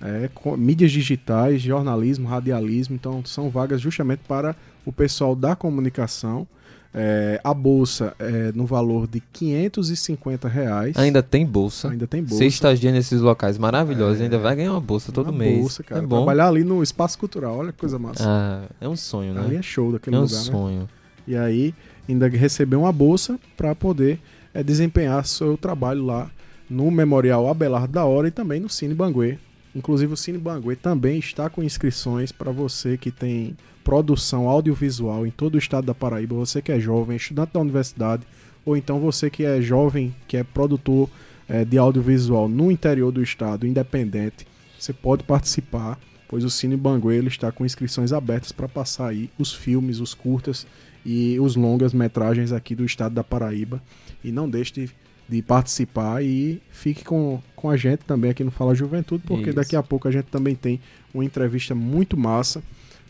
[0.00, 2.94] é, mídias digitais, jornalismo, radialismo.
[2.94, 6.46] Então, são vagas justamente para o pessoal da comunicação.
[6.94, 10.96] É, a bolsa é no valor de 550 reais.
[10.96, 11.90] Ainda tem bolsa.
[11.90, 12.36] Ainda tem bolsa.
[12.36, 15.60] Você estagia nesses locais maravilhosos, é, ainda vai ganhar uma bolsa todo uma mês.
[15.60, 16.02] Bolsa, cara.
[16.02, 16.16] É bom.
[16.16, 18.24] Trabalhar ali no espaço cultural, olha que coisa massa.
[18.26, 19.42] Ah, é um sonho, né?
[19.42, 20.44] Ali é show daquele é um lugar, né?
[20.44, 20.88] sonho.
[21.26, 21.74] E aí
[22.08, 24.18] ainda receber uma bolsa para poder
[24.58, 26.28] é, desempenhar seu trabalho lá
[26.68, 29.38] no Memorial Abelardo da Hora e também no Cine Banguê.
[29.74, 35.30] Inclusive o Cine Banguê também está com inscrições para você que tem produção audiovisual em
[35.30, 38.24] todo o estado da Paraíba, você que é jovem, estudante da universidade,
[38.66, 41.08] ou então você que é jovem, que é produtor
[41.48, 44.44] é, de audiovisual no interior do estado, independente,
[44.76, 49.30] você pode participar, pois o Cine Banguê ele está com inscrições abertas para passar aí
[49.38, 50.66] os filmes, os curtas
[51.10, 53.82] e os longas metragens aqui do estado da Paraíba.
[54.22, 54.90] E não deixe de,
[55.26, 59.56] de participar e fique com, com a gente também aqui no Fala Juventude, porque Isso.
[59.56, 60.78] daqui a pouco a gente também tem
[61.14, 62.62] uma entrevista muito massa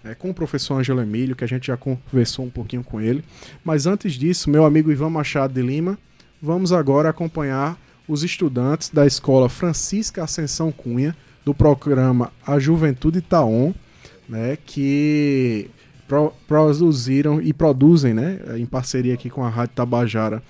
[0.05, 3.25] é, com o professor Ângelo Emílio, que a gente já conversou um pouquinho com ele.
[3.65, 5.99] Mas antes disso, meu amigo Ivan Machado de Lima,
[6.41, 13.73] vamos agora acompanhar os estudantes da escola Francisca Ascensão Cunha, do programa A Juventude Taon,
[14.29, 15.69] né, que
[16.09, 20.43] pro, produziram e produzem, né, em parceria aqui com a Rádio Tabajara,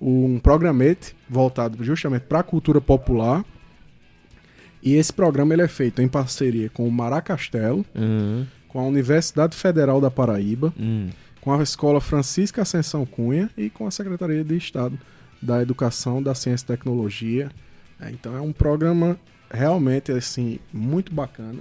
[0.00, 3.44] um programete voltado justamente para a cultura popular.
[4.82, 9.56] E esse programa ele é feito em parceria com o Maracastelo, Uhum, com a Universidade
[9.56, 11.08] Federal da Paraíba, uhum.
[11.40, 14.98] com a Escola Francisca Ascensão Cunha e com a Secretaria de Estado
[15.40, 17.50] da Educação, da Ciência e Tecnologia.
[17.98, 19.18] É, então é um programa
[19.50, 21.60] realmente assim muito bacana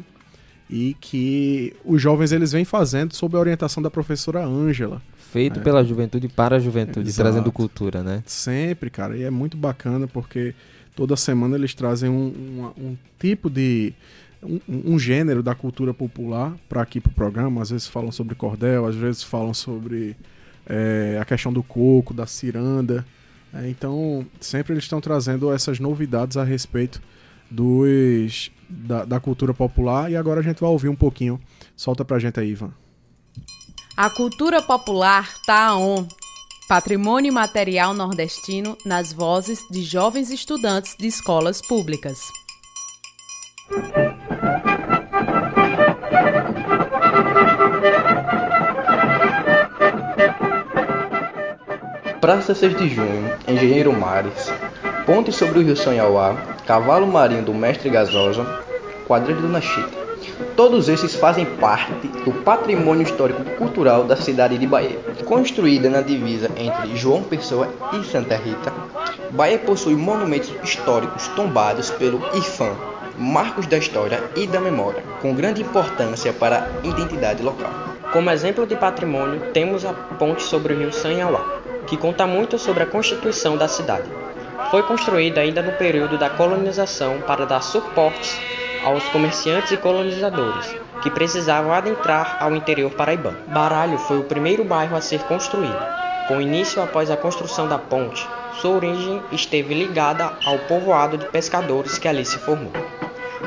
[0.69, 5.01] e que os jovens eles vêm fazendo sob a orientação da professora Ângela.
[5.31, 5.63] Feito É.
[5.63, 7.29] pela juventude para a juventude, Exato.
[7.29, 8.23] trazendo cultura, né?
[8.25, 9.15] Sempre, cara.
[9.17, 10.55] E é muito bacana porque
[10.95, 13.93] toda semana eles trazem um, um- um tipo de.
[14.43, 17.61] Um, um gênero da cultura popular para aqui pro programa.
[17.63, 20.15] Às vezes falam sobre cordel, às vezes falam sobre
[20.67, 23.05] é, a questão do coco, da ciranda.
[23.53, 27.01] É, então, sempre eles estão trazendo essas novidades a respeito
[27.49, 30.11] dos, da, da cultura popular.
[30.11, 31.39] E agora a gente vai ouvir um pouquinho.
[31.75, 32.71] Solta pra gente aí, Ivan.
[33.95, 36.07] A cultura popular tá on.
[36.67, 42.17] Patrimônio material nordestino nas vozes de jovens estudantes de escolas públicas.
[52.19, 54.51] Praça 6 de Junho, Engenheiro Mares,
[55.05, 56.33] Ponte sobre o Rio Sonhauá,
[56.65, 58.43] Cavalo Marinho do Mestre Gasosa,
[59.07, 60.05] Quadrilha do Chita.
[60.55, 64.97] Todos esses fazem parte do patrimônio histórico-cultural da cidade de Bahia.
[65.23, 68.73] Construída na divisa entre João Pessoa e Santa Rita,
[69.29, 72.73] Bahia possui monumentos históricos tombados pelo IFAM,
[73.15, 77.71] marcos da história e da memória, com grande importância para a identidade local.
[78.11, 82.81] Como exemplo de patrimônio, temos a ponte sobre o rio Sanhauá, que conta muito sobre
[82.81, 84.24] a constituição da cidade.
[84.71, 88.39] Foi construída ainda no período da colonização para dar suporte
[88.83, 93.37] aos comerciantes e colonizadores, que precisavam adentrar ao interior paraibano.
[93.47, 95.79] Baralho foi o primeiro bairro a ser construído.
[96.27, 98.27] Com início após a construção da ponte,
[98.59, 102.71] sua origem esteve ligada ao povoado de pescadores que ali se formou.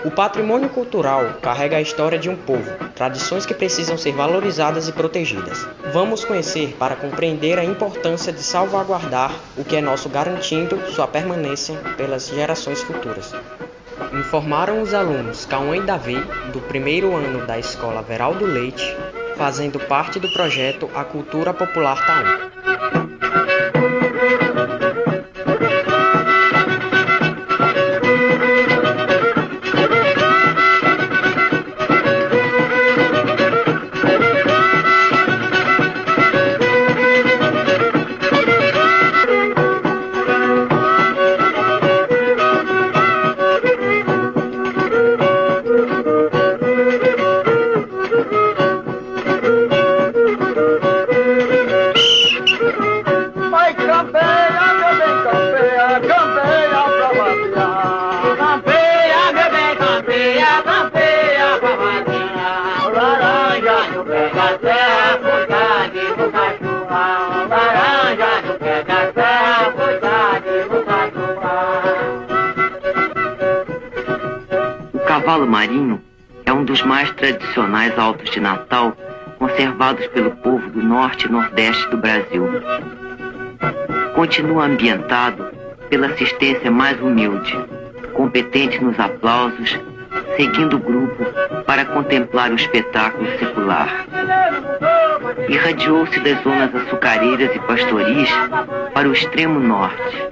[0.04, 4.92] O patrimônio cultural carrega a história de um povo, tradições que precisam ser valorizadas e
[4.92, 5.66] protegidas.
[5.92, 11.76] Vamos conhecer para compreender a importância de salvaguardar o que é nosso, garantindo sua permanência
[11.96, 13.34] pelas gerações futuras.
[14.12, 16.18] Informaram os alunos Cauã e Davi,
[16.52, 18.96] do primeiro ano da Escola Veraldo Leite,
[19.36, 22.57] fazendo parte do projeto A Cultura Popular Taú.
[75.58, 76.00] Marinho
[76.46, 78.96] é um dos mais tradicionais autos de Natal
[79.40, 82.44] conservados pelo povo do norte e nordeste do Brasil.
[84.14, 85.50] Continua ambientado
[85.90, 87.58] pela assistência mais humilde,
[88.14, 89.76] competente nos aplausos
[90.36, 91.24] seguindo o grupo
[91.66, 94.06] para contemplar o espetáculo secular.
[95.48, 98.30] Irradiou-se das zonas açucareiras e pastoris
[98.94, 100.27] para o extremo norte.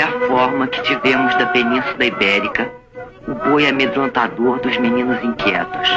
[0.00, 2.72] Foi a forma que tivemos da Península Ibérica,
[3.28, 5.88] o boi amedrontador dos meninos inquietos.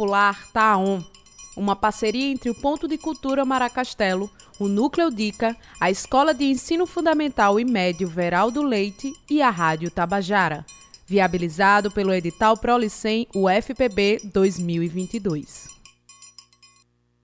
[0.00, 1.02] Popular tá on.
[1.54, 6.86] Uma parceria entre o Ponto de Cultura Maracastelo, o Núcleo Dica, a Escola de Ensino
[6.86, 10.64] Fundamental e Médio Veraldo Leite e a Rádio Tabajara.
[11.06, 15.68] Viabilizado pelo edital Prolicem UFPB 2022.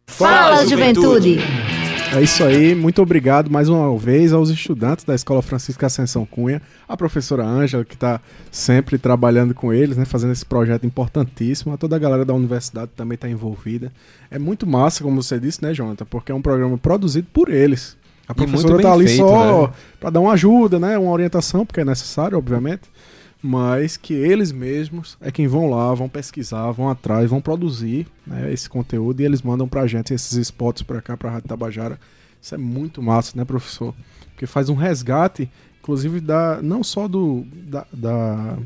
[0.07, 1.39] Fala, juventude!
[2.15, 6.63] É isso aí, muito obrigado mais uma vez aos estudantes da Escola Francisca Ascensão Cunha,
[6.89, 11.77] a professora Ângela, que está sempre trabalhando com eles, né, fazendo esse projeto importantíssimo, a
[11.77, 13.93] toda a galera da universidade também está envolvida.
[14.31, 17.97] É muito massa, como você disse, né, Jonathan, porque é um programa produzido por eles.
[18.29, 19.73] A professora bem tá ali feito, só né?
[20.01, 22.83] para dar uma ajuda, né, uma orientação, porque é necessário, obviamente,
[23.43, 28.53] mas que eles mesmos é quem vão lá, vão pesquisar, vão atrás, vão produzir né,
[28.53, 31.99] esse conteúdo e eles mandam pra gente esses spots pra cá, pra Rádio Tabajara.
[32.41, 33.95] Isso é muito massa, né, professor?
[34.31, 38.59] Porque faz um resgate, inclusive, da, não só do, da, da,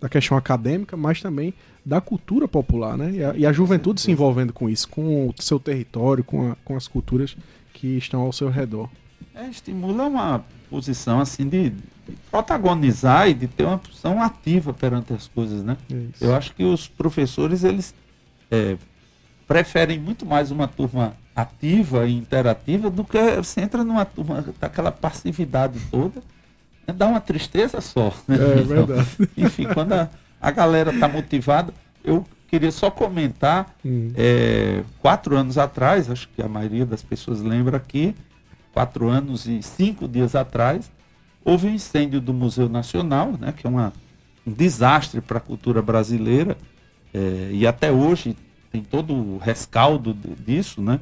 [0.00, 1.52] da questão acadêmica, mas também
[1.84, 3.10] da cultura popular, né?
[3.12, 6.56] E a, e a juventude se envolvendo com isso, com o seu território, com, a-
[6.64, 7.36] com as culturas
[7.72, 8.88] que estão ao seu redor.
[9.34, 11.72] É, estimula uma posição assim de,
[12.30, 15.76] protagonizar e de ter uma posição ativa perante as coisas, né?
[15.88, 16.24] Isso.
[16.24, 17.94] Eu acho que os professores eles
[18.50, 18.76] é,
[19.46, 24.92] preferem muito mais uma turma ativa e interativa do que você entra numa turma daquela
[24.92, 26.20] passividade toda,
[26.86, 26.94] né?
[26.96, 28.12] dá uma tristeza só.
[28.28, 28.36] né?
[28.36, 29.08] É Então, verdade.
[29.36, 30.08] enfim, quando a,
[30.40, 31.72] a galera está motivada,
[32.04, 34.12] eu queria só comentar, Hum.
[34.16, 38.14] é, quatro anos atrás, acho que a maioria das pessoas lembra aqui,
[38.72, 40.90] quatro anos e cinco dias atrás,
[41.44, 43.92] houve um incêndio do Museu Nacional, né, que é uma,
[44.46, 46.56] um desastre para a cultura brasileira,
[47.12, 48.36] é, e até hoje
[48.70, 51.00] tem todo o rescaldo disso, né?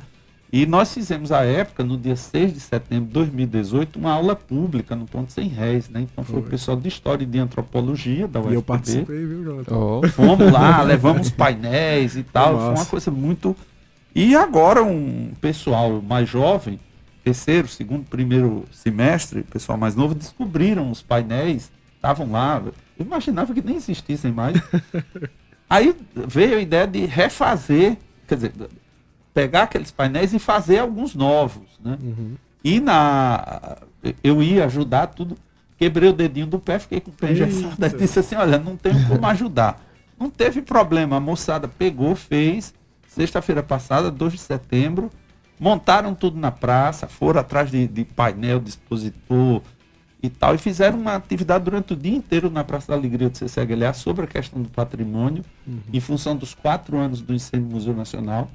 [0.51, 4.96] E nós fizemos à época, no dia 6 de setembro de 2018, uma aula pública
[4.96, 6.01] no Ponto Sem Réis, né?
[6.01, 6.51] Então foi, o Foi.
[6.51, 8.57] pessoal de História e de Antropologia da E UFPB.
[8.57, 9.77] eu participei, viu, Jonathan?
[9.77, 12.59] Oh, Fomos lá, levamos painéis e tal.
[12.59, 13.55] Foi uma coisa muito.
[14.14, 16.81] E agora um pessoal mais jovem,
[17.28, 22.62] terceiro, segundo, primeiro semestre, pessoal mais novo, descobriram os painéis, estavam lá.
[22.98, 24.56] Eu imaginava que nem existissem mais.
[25.68, 28.52] Aí veio a ideia de refazer, quer dizer,
[29.34, 31.98] pegar aqueles painéis e fazer alguns novos, né?
[32.64, 33.76] E na
[34.24, 35.36] eu ia ajudar tudo,
[35.76, 38.76] quebrei o dedinho do pé, fiquei com o pé engessado, aí disse assim, olha, não
[38.76, 39.84] tenho como ajudar.
[40.18, 42.72] Não teve problema, a moçada pegou, fez,
[43.06, 45.10] sexta-feira passada, 2 de setembro,
[45.58, 49.62] montaram tudo na praça, foram atrás de, de painel, de expositor
[50.22, 53.38] e tal, e fizeram uma atividade durante o dia inteiro na Praça da Alegria de
[53.38, 55.44] CCHLA sobre a questão do patrimônio,
[55.92, 58.50] em função dos quatro anos do incêndio do Museu Nacional.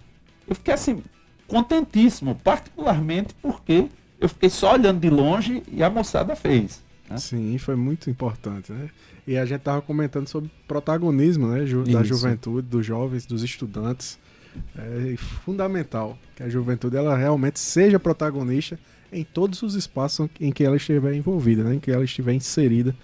[0.47, 1.01] Eu fiquei assim,
[1.47, 3.87] contentíssimo, particularmente porque
[4.19, 6.81] eu fiquei só olhando de longe e a moçada fez.
[7.09, 7.17] né?
[7.17, 8.89] Sim, foi muito importante, né?
[9.27, 11.65] E a gente tava comentando sobre protagonismo, né?
[11.65, 14.17] Ju- da juventude, dos jovens, dos estudantes.
[14.77, 18.77] É fundamental que a juventude ela realmente seja protagonista
[19.11, 21.75] em todos os espaços em que ela estiver envolvida, né?
[21.75, 22.95] em que ela estiver inserida.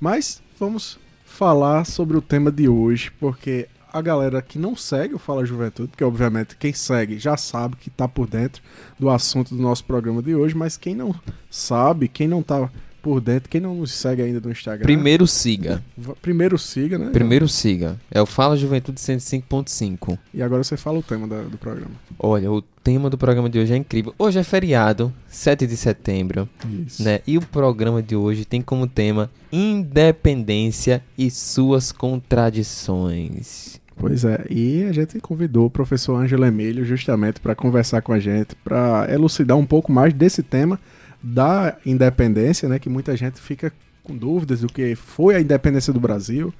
[0.00, 5.18] Mas vamos falar sobre o tema de hoje, porque a galera que não segue o
[5.18, 8.62] Fala Juventude, porque obviamente quem segue já sabe que está por dentro
[8.98, 11.14] do assunto do nosso programa de hoje, mas quem não
[11.50, 12.70] sabe, quem não tá
[13.00, 15.82] por dentro, quem não nos segue ainda no Instagram, Primeiro siga.
[16.22, 17.10] primeiro siga, né?
[17.10, 17.96] Primeiro siga.
[18.10, 20.18] É o Fala Juventude 105.5.
[20.34, 21.90] E agora você fala o tema da- do programa.
[22.18, 24.14] Olha, o tema do programa de hoje é incrível.
[24.18, 26.48] Hoje é feriado, 7 de setembro,
[26.86, 27.02] Isso.
[27.02, 27.20] né?
[27.26, 33.80] E o programa de hoje tem como tema Independência e suas contradições.
[33.96, 38.18] Pois é, e a gente convidou o professor Ângelo Emílio justamente para conversar com a
[38.18, 40.80] gente, para elucidar um pouco mais desse tema
[41.22, 42.78] da independência, né?
[42.78, 46.52] Que muita gente fica com dúvidas do que foi a independência do Brasil.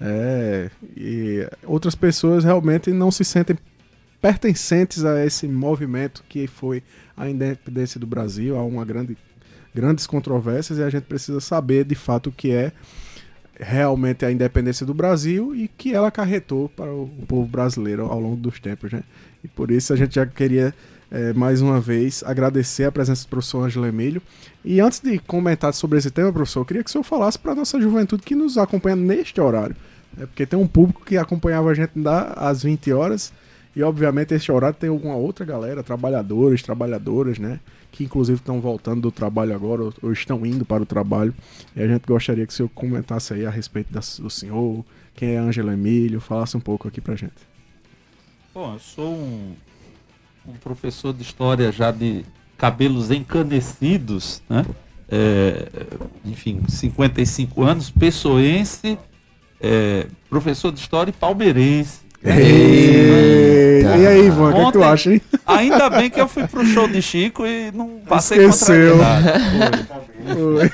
[0.00, 3.56] É, e outras pessoas realmente não se sentem
[4.20, 6.82] pertencentes a esse movimento que foi
[7.16, 8.56] a independência do Brasil.
[8.56, 9.16] Há uma grande,
[9.74, 12.72] grandes controvérsias e a gente precisa saber de fato o que é
[13.58, 18.36] realmente a independência do Brasil e que ela acarretou para o povo brasileiro ao longo
[18.36, 19.02] dos tempos, né?
[19.44, 20.74] E por isso a gente já queria
[21.12, 24.20] eh, mais uma vez agradecer a presença do professor Ângelo Emílio.
[24.64, 27.52] E antes de comentar sobre esse tema, professor, eu queria que o senhor falasse para
[27.52, 29.76] a nossa juventude que nos acompanha neste horário.
[30.18, 31.92] É porque tem um público que acompanhava a gente
[32.36, 33.32] às 20 horas
[33.74, 37.60] e obviamente este horário tem alguma outra galera, trabalhadores, trabalhadoras, né?
[37.90, 41.34] Que inclusive estão voltando do trabalho agora ou, ou estão indo para o trabalho.
[41.76, 44.84] E a gente gostaria que o senhor comentasse aí a respeito da- do senhor,
[45.14, 47.32] quem é Ângelo Emílio, falasse um pouco aqui pra gente.
[48.54, 49.54] Bom, eu sou um,
[50.46, 52.24] um professor de história já de
[52.56, 54.64] cabelos encanecidos, né?
[55.08, 55.66] É,
[56.24, 58.98] enfim, 55 anos, pessoense,
[59.60, 62.00] é, professor de história e palmeirense.
[62.24, 63.96] Eita.
[63.96, 65.20] E aí, Ivan, o que, é que tu acha, hein?
[65.44, 68.96] Ainda bem que eu fui pro show de Chico e não passei Esqueceu.
[70.24, 70.42] Foi.
[70.42, 70.70] Oi.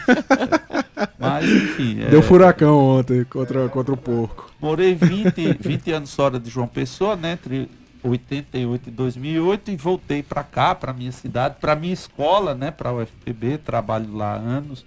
[1.18, 2.02] Mas, enfim.
[2.02, 4.50] é, Deu furacão ontem contra, contra o porco.
[4.60, 7.68] Morei 20, 20 anos fora de João Pessoa, né, entre
[8.08, 12.92] 88 e 2008 e voltei para cá, para minha cidade, para minha escola, né, para
[12.92, 14.84] o UFPB, trabalho lá há anos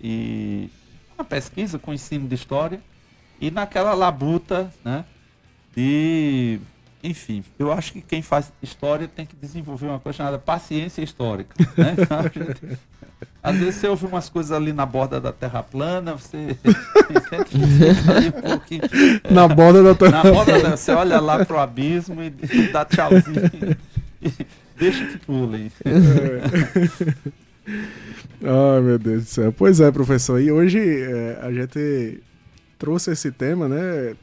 [0.00, 0.70] e
[1.16, 2.80] uma pesquisa com ensino de história
[3.40, 5.04] e naquela labuta, né,
[5.74, 6.60] de
[7.02, 11.54] enfim, eu acho que quem faz história tem que desenvolver uma coisa chamada paciência histórica,
[11.76, 11.94] né?
[12.02, 12.78] Então, gente-
[13.42, 18.28] às vezes você ouve umas coisas ali na borda da terra plana, você fica ali
[18.28, 18.82] um pouquinho.
[19.24, 20.10] é, Na borda da tua...
[20.10, 22.30] na borda da, você olha lá pro abismo e
[22.72, 23.76] dá tchauzinho.
[24.20, 24.32] E
[24.76, 25.70] deixa que pulem.
[28.42, 29.52] Ai, meu Deus do céu.
[29.52, 30.40] Pois é, professor.
[30.40, 32.20] E hoje é, a gente
[32.78, 34.14] trouxe esse tema, né?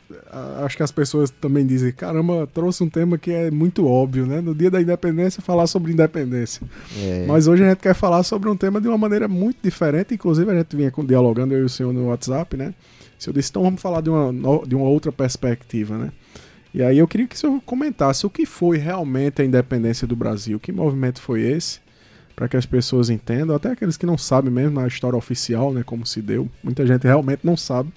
[0.63, 4.39] Acho que as pessoas também dizem, caramba, trouxe um tema que é muito óbvio, né?
[4.39, 6.65] No dia da independência, falar sobre independência.
[6.97, 10.13] É, Mas hoje a gente quer falar sobre um tema de uma maneira muito diferente.
[10.13, 12.73] Inclusive, a gente vinha dialogando, eu e o senhor no WhatsApp, né?
[13.19, 14.31] O senhor disse, então vamos falar de uma,
[14.65, 16.11] de uma outra perspectiva, né?
[16.73, 20.15] E aí eu queria que o senhor comentasse o que foi realmente a independência do
[20.15, 20.59] Brasil.
[20.59, 21.79] Que movimento foi esse?
[22.35, 25.83] Para que as pessoas entendam, até aqueles que não sabem mesmo na história oficial, né?
[25.85, 26.49] Como se deu.
[26.63, 27.91] Muita gente realmente não sabe.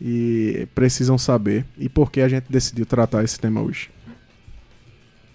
[0.00, 1.66] E precisam saber.
[1.76, 3.90] E por que a gente decidiu tratar esse tema hoje.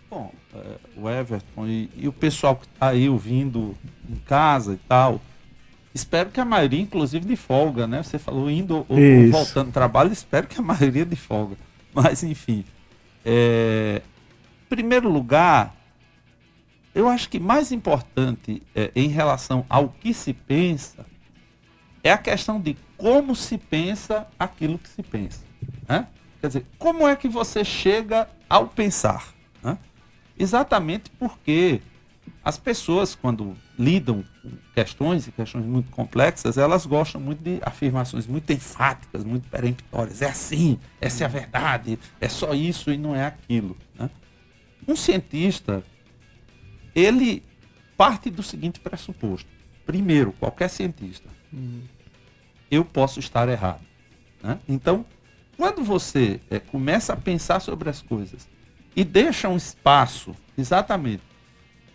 [0.09, 3.75] Bom, é, o Everton e, e o pessoal que tá aí ouvindo
[4.09, 5.19] em casa e tal,
[5.93, 8.03] espero que a maioria, inclusive, de folga, né?
[8.03, 11.57] Você falou indo ou, ou voltando do trabalho, espero que a maioria de folga.
[11.93, 12.63] Mas, enfim.
[13.25, 14.01] É,
[14.65, 15.75] em primeiro lugar,
[16.93, 21.05] eu acho que mais importante é, em relação ao que se pensa
[22.03, 25.41] é a questão de como se pensa aquilo que se pensa.
[25.87, 26.07] Né?
[26.41, 29.33] Quer dizer, como é que você chega ao pensar?
[29.63, 29.77] né?
[30.37, 31.81] Exatamente porque
[32.43, 38.27] as pessoas, quando lidam com questões e questões muito complexas, elas gostam muito de afirmações
[38.27, 40.21] muito enfáticas, muito peremptórias.
[40.21, 43.77] É assim, essa é a verdade, é só isso e não é aquilo.
[43.95, 44.09] né?
[44.85, 45.83] Um cientista,
[46.93, 47.43] ele
[47.95, 49.49] parte do seguinte pressuposto.
[49.85, 51.29] Primeiro, qualquer cientista,
[52.71, 53.81] eu posso estar errado.
[54.41, 54.59] né?
[54.67, 55.05] Então,
[55.57, 58.47] quando você eh, começa a pensar sobre as coisas
[58.95, 61.21] e deixa um espaço exatamente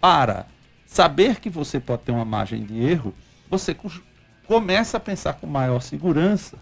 [0.00, 0.46] para
[0.86, 3.12] saber que você pode ter uma margem de erro,
[3.50, 3.90] você co-
[4.46, 6.56] começa a pensar com maior segurança,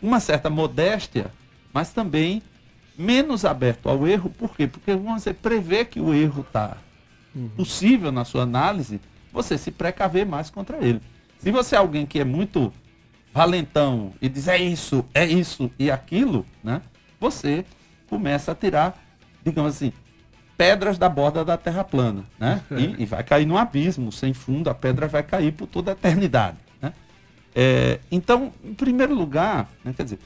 [0.00, 1.32] uma certa modéstia,
[1.72, 2.42] mas também
[2.96, 4.30] menos aberto ao erro.
[4.30, 4.66] Por quê?
[4.66, 6.76] Porque você prevê que o erro está
[7.56, 9.00] possível na sua análise,
[9.32, 11.02] você se precaver mais contra ele.
[11.38, 12.72] Se você é alguém que é muito
[13.32, 16.80] valentão e diz é isso, é isso e aquilo, né?
[17.20, 17.64] Você
[18.08, 18.98] começa a tirar,
[19.44, 19.92] digamos assim,
[20.56, 22.62] pedras da borda da terra plana, né?
[22.72, 25.92] E, e vai cair num abismo sem fundo, a pedra vai cair por toda a
[25.92, 26.92] eternidade, né?
[27.54, 30.18] É, então, em primeiro lugar, né, quer dizer,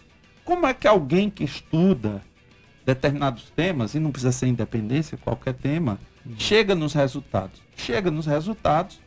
[0.44, 2.22] como é que alguém que estuda
[2.84, 5.98] determinados temas, e não precisa ser independência, qualquer tema,
[6.38, 7.60] chega nos resultados?
[7.76, 9.00] Chega nos resultados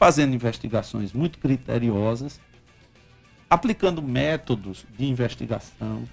[0.00, 2.40] fazendo investigações muito criteriosas,
[3.50, 6.04] aplicando métodos de investigação,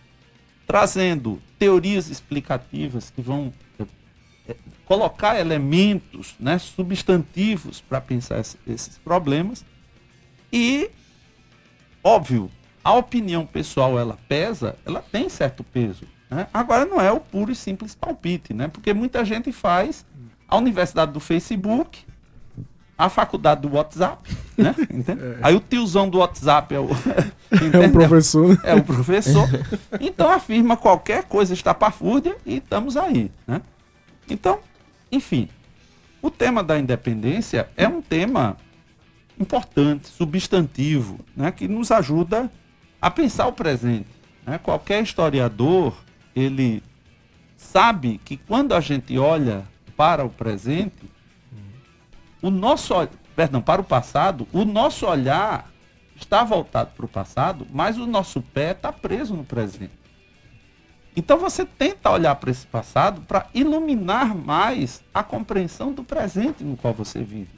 [0.68, 9.64] trazendo teorias explicativas que vão eh, colocar elementos né, substantivos para pensar esse- esses problemas.
[10.52, 10.90] E,
[12.04, 12.52] óbvio,
[12.84, 16.06] a opinião pessoal ela pesa, ela tem certo peso.
[16.30, 16.48] né?
[16.54, 18.68] Agora não é o puro e simples palpite, né?
[18.68, 20.06] porque muita gente faz
[20.46, 22.06] a universidade do Facebook,
[22.98, 24.74] a faculdade do WhatsApp, né?
[24.90, 25.22] Entende?
[25.42, 26.88] Aí o tiozão do WhatsApp é o,
[27.52, 27.92] É um entendeu?
[27.92, 28.50] professor.
[28.50, 28.58] né?
[28.64, 29.48] É o professor.
[30.02, 33.32] Então afirma qualquer coisa estapafúrdia e estamos aí.
[33.46, 33.62] Né?
[34.30, 34.60] Então,
[35.12, 35.48] enfim,
[36.22, 38.58] o tema da independência é um tema
[39.40, 41.52] importante, substantivo, né?
[41.52, 42.52] que nos ajuda
[43.02, 44.08] a pensar o presente.
[44.46, 44.58] né?
[44.58, 45.96] Qualquer historiador,
[46.36, 46.82] ele
[47.56, 49.64] sabe que quando a gente olha
[49.96, 51.10] para o presente,
[52.42, 52.94] o nosso,
[53.36, 55.72] perdão, para o passado, o nosso olhar
[56.16, 59.94] está voltado para o passado, mas o nosso pé está preso no presente.
[61.16, 66.78] Então você tenta olhar para esse passado para iluminar mais a compreensão do presente no
[66.78, 67.50] qual você vive.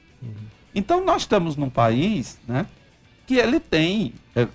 [0.74, 2.66] Então nós estamos num país, né,
[3.28, 4.48] que ele tem é,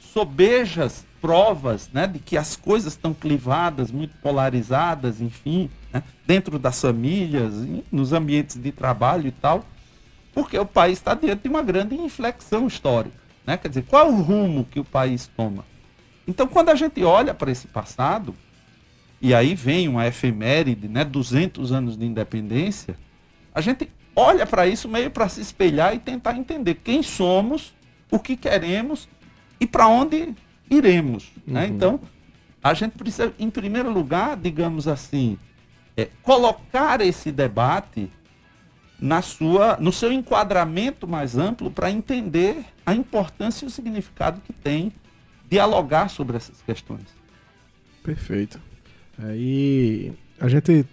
[0.00, 6.80] sobejas provas, né, de que as coisas estão clivadas, muito polarizadas, enfim, né, dentro das
[6.80, 7.54] famílias,
[7.90, 9.64] nos ambientes de trabalho e tal,
[10.34, 13.16] porque o país está diante de uma grande inflexão histórica,
[13.46, 13.56] né?
[13.56, 15.64] Quer dizer, qual é o rumo que o país toma?
[16.28, 18.34] Então, quando a gente olha para esse passado,
[19.20, 22.96] e aí vem uma efeméride, né, 200 anos de independência,
[23.54, 27.72] a gente olha para isso meio para se espelhar e tentar entender quem somos,
[28.10, 29.08] o que queremos
[29.58, 30.34] e para onde
[30.70, 31.32] iremos.
[31.46, 31.66] Né?
[31.66, 32.00] Então,
[32.62, 35.38] a gente precisa, em primeiro lugar, digamos assim,
[35.96, 38.10] é, colocar esse debate
[39.00, 44.52] na sua, no seu enquadramento mais amplo para entender a importância e o significado que
[44.52, 44.92] tem
[45.48, 47.04] dialogar sobre essas questões.
[48.02, 48.60] Perfeito.
[49.18, 50.86] Aí a gente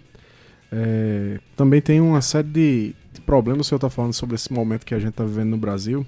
[0.72, 4.84] é, também tem uma série de, de problemas, o senhor está falando sobre esse momento
[4.84, 6.06] que a gente está vivendo no Brasil.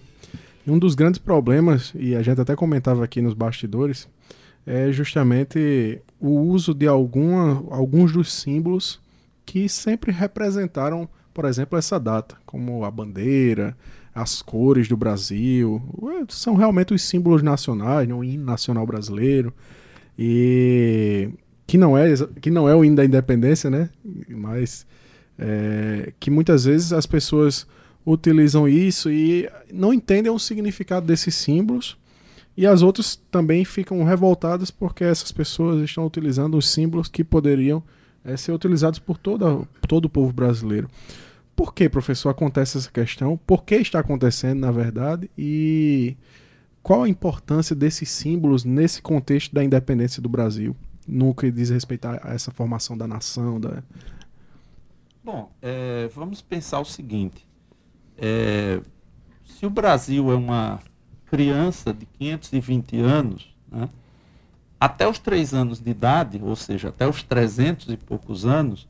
[0.67, 4.09] E um dos grandes problemas, e a gente até comentava aqui nos bastidores,
[4.67, 9.01] é justamente o uso de alguma, alguns dos símbolos
[9.45, 13.77] que sempre representaram, por exemplo, essa data, como a bandeira,
[14.13, 15.81] as cores do Brasil,
[16.29, 19.53] são realmente os símbolos nacionais, né, o hino nacional brasileiro,
[20.19, 21.31] e
[21.67, 23.91] que não é, que não é o hino da independência, né?
[24.29, 24.87] Mas
[25.39, 27.67] é, que muitas vezes as pessoas
[28.07, 31.97] utilizam isso e não entendem o significado desses símbolos.
[32.57, 37.83] E as outras também ficam revoltadas porque essas pessoas estão utilizando os símbolos que poderiam
[38.25, 40.89] eh, ser utilizados por toda, todo o povo brasileiro.
[41.55, 43.39] Por que, professor, acontece essa questão?
[43.47, 45.31] Por que está acontecendo, na verdade?
[45.37, 46.17] E
[46.83, 50.75] qual a importância desses símbolos nesse contexto da independência do Brasil?
[51.07, 53.83] No que diz respeito a essa formação da nação, da,
[55.27, 57.45] Bom, é, vamos pensar o seguinte:
[58.17, 58.81] é,
[59.45, 60.79] se o Brasil é uma
[61.31, 63.89] criança de 520 anos, né,
[64.79, 68.87] até os 3 anos de idade, ou seja, até os 300 e poucos anos,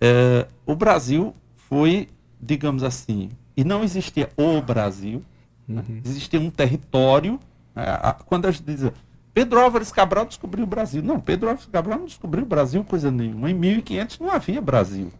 [0.00, 2.08] é, o Brasil foi,
[2.40, 5.22] digamos assim, e não existia o Brasil,
[5.66, 7.38] né, existia um território.
[7.74, 8.90] né, a- quando a gente diz
[9.32, 11.00] Pedro Álvares Cabral descobriu o Brasil.
[11.02, 13.48] Não, Pedro Álvares Cabral não descobriu o Brasil coisa nenhuma.
[13.48, 15.12] Em 1500 não havia Brasil.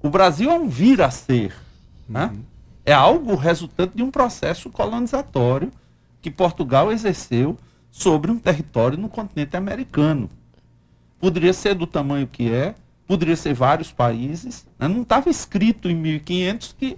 [0.00, 1.52] O Brasil é um vir a ser.
[2.08, 2.32] Né?
[2.84, 5.70] É algo resultante de um processo colonizatório
[6.20, 7.58] que Portugal exerceu
[7.90, 10.30] sobre um território no continente americano.
[11.18, 12.74] Poderia ser do tamanho que é,
[13.06, 14.66] poderia ser vários países.
[14.78, 14.88] né?
[14.88, 16.96] Não estava escrito em 1500 que,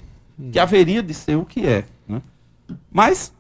[0.52, 1.84] que haveria de ser o que é.
[2.06, 2.20] né?
[2.90, 3.32] Mas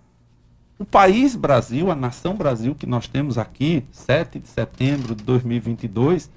[0.78, 6.30] o país Brasil, a nação Brasil que nós temos aqui, 7 de setembro de 2022,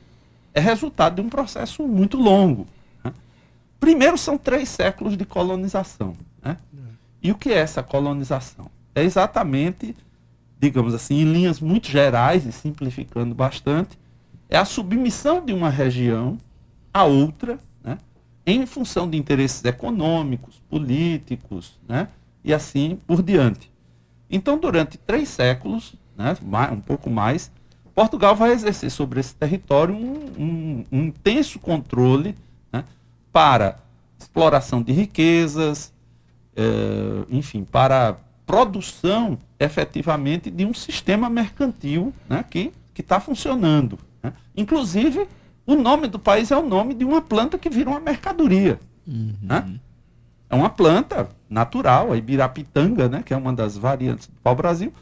[0.53, 2.67] é resultado de um processo muito longo.
[3.86, 6.17] Primeiro, são três séculos de colonização.
[6.43, 6.57] né?
[7.21, 8.65] E o que é essa colonização?
[8.95, 9.95] É exatamente,
[10.59, 13.95] digamos assim, em linhas muito gerais e simplificando bastante,
[14.49, 16.39] é a submissão de uma região
[16.91, 17.99] a outra, né?
[18.43, 22.07] em função de interesses econômicos, políticos, né?
[22.43, 23.71] e assim por diante.
[24.31, 26.36] Então, durante três séculos, né,
[26.71, 27.51] um pouco mais,
[27.93, 32.36] Portugal vai exercer sobre esse território um, um- um intenso controle
[33.36, 33.79] para
[34.17, 35.91] exploração de riquezas,
[36.55, 38.15] eh, enfim, para
[38.45, 43.99] produção efetivamente de um sistema mercantil né, que está funcionando.
[44.23, 44.31] né.
[44.55, 45.27] Inclusive,
[45.67, 48.79] o nome do país é o nome de uma planta que vira uma mercadoria.
[49.41, 49.79] né?
[50.49, 54.93] É uma planta natural, a ibirapitanga, né, que é uma das variantes do pau-brasil,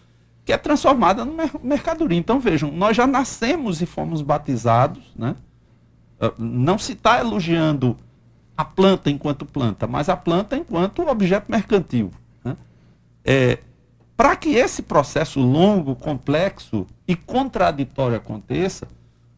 [0.44, 2.18] que é transformada numa mer- mercadoria.
[2.18, 5.36] Então, vejam, nós já nascemos e fomos batizados, né?
[6.20, 7.96] Ah, não se está elogiando
[8.56, 12.12] a planta enquanto planta, mas a planta enquanto objeto mercantil.
[12.44, 12.56] né?
[13.26, 13.60] É,
[14.16, 18.88] Para que esse processo longo, complexo e contraditório aconteça,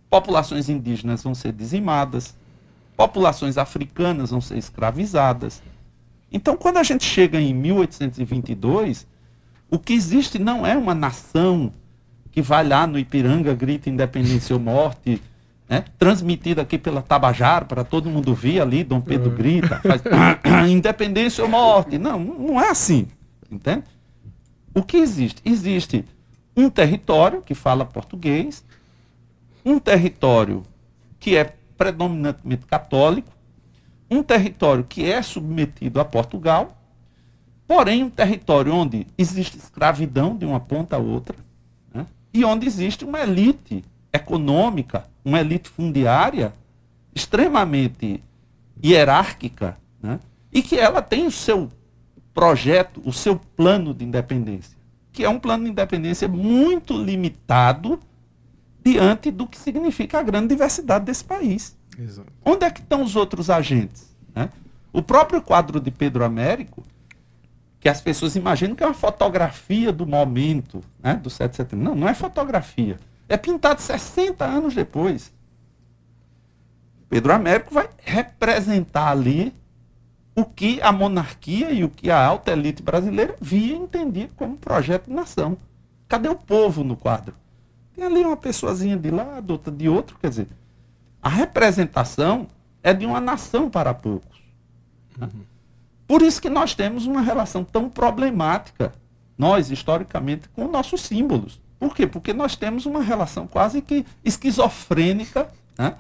[0.10, 2.36] populações indígenas vão ser dizimadas,
[2.96, 5.62] populações africanas vão ser escravizadas.
[6.32, 9.08] Então, quando a gente chega em 1822,
[9.70, 11.74] o que existe não é uma nação
[12.32, 15.22] que vai lá no Ipiranga, grita independência ou morte,
[15.68, 15.86] né?
[15.98, 20.02] transmitida aqui pela Tabajara, para todo mundo ver ali, Dom Pedro grita, faz
[20.70, 21.98] independência ou morte.
[21.98, 23.08] Não, não é assim.
[23.52, 23.84] Entende?
[24.74, 25.42] O que existe?
[25.46, 26.06] Existe
[26.56, 28.64] um território que fala português,
[29.64, 30.64] um território
[31.20, 33.32] que é predominantemente católico,
[34.10, 36.78] um território que é submetido a Portugal,
[37.68, 41.36] porém um território onde existe escravidão de uma ponta a outra,
[41.94, 42.06] né?
[42.34, 43.84] e onde existe uma elite
[44.16, 46.54] econômica, uma elite fundiária
[47.14, 48.24] extremamente
[48.84, 50.20] hierárquica, né?
[50.52, 51.72] e que ela tem o seu
[52.34, 54.78] projeto, o seu plano de independência,
[55.12, 58.00] que é um plano de independência muito limitado
[58.84, 61.76] diante do que significa a grande diversidade desse país.
[61.98, 62.32] Exato.
[62.44, 64.14] Onde é que estão os outros agentes?
[64.36, 64.50] né?
[64.92, 66.84] O próprio quadro de Pedro Américo,
[67.80, 71.86] que as pessoas imaginam que é uma fotografia do momento né, do 7 de setembro.
[71.86, 73.00] Não, não é fotografia.
[73.28, 75.34] É pintado 60 anos depois.
[77.10, 79.54] Pedro Américo vai representar ali
[80.36, 84.58] o que a monarquia e o que a alta elite brasileira via e entendia como
[84.58, 85.58] projeto de nação.
[86.08, 87.34] Cadê o povo no quadro?
[87.96, 90.48] Tem ali uma pessoazinha de lado, outra de outro, quer dizer,
[91.22, 92.48] a representação
[92.84, 94.38] é de uma nação para poucos.
[95.18, 95.30] né?
[96.08, 98.94] Por isso que nós temos uma relação tão problemática,
[99.38, 101.60] nós, historicamente, com nossos símbolos.
[101.80, 102.08] Por quê?
[102.08, 105.96] Porque nós temos uma relação quase que esquizofrênica né?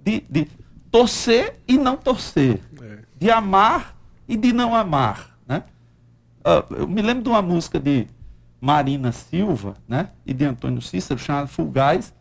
[0.00, 0.48] de, de
[0.90, 2.98] torcer e não torcer, É.
[3.18, 3.96] de amar
[4.26, 5.36] e de não amar.
[5.46, 5.62] Né?
[6.44, 8.06] Ah, eu me lembro de uma música de
[8.60, 10.10] Marina Silva né?
[10.24, 12.14] e de Antônio Cícero, chamada Fulgaz,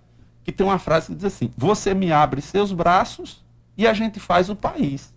[0.43, 3.43] que tem uma frase que diz assim: Você me abre seus braços
[3.77, 5.13] e a gente faz o país.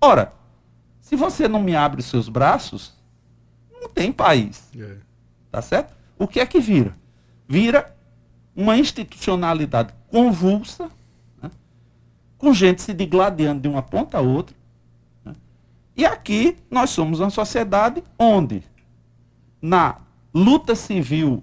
[0.00, 0.32] Ora,
[1.00, 2.94] se você não me abre seus braços,
[3.80, 4.68] não tem país.
[4.78, 4.96] É.
[5.50, 5.97] Tá certo?
[6.18, 6.96] O que é que vira?
[7.46, 7.94] Vira
[8.54, 10.90] uma institucionalidade convulsa,
[11.40, 11.50] né?
[12.36, 14.56] com gente se digladiando de uma ponta a outra.
[15.24, 15.34] né?
[15.96, 18.64] E aqui nós somos uma sociedade onde,
[19.62, 19.98] na
[20.34, 21.42] luta civil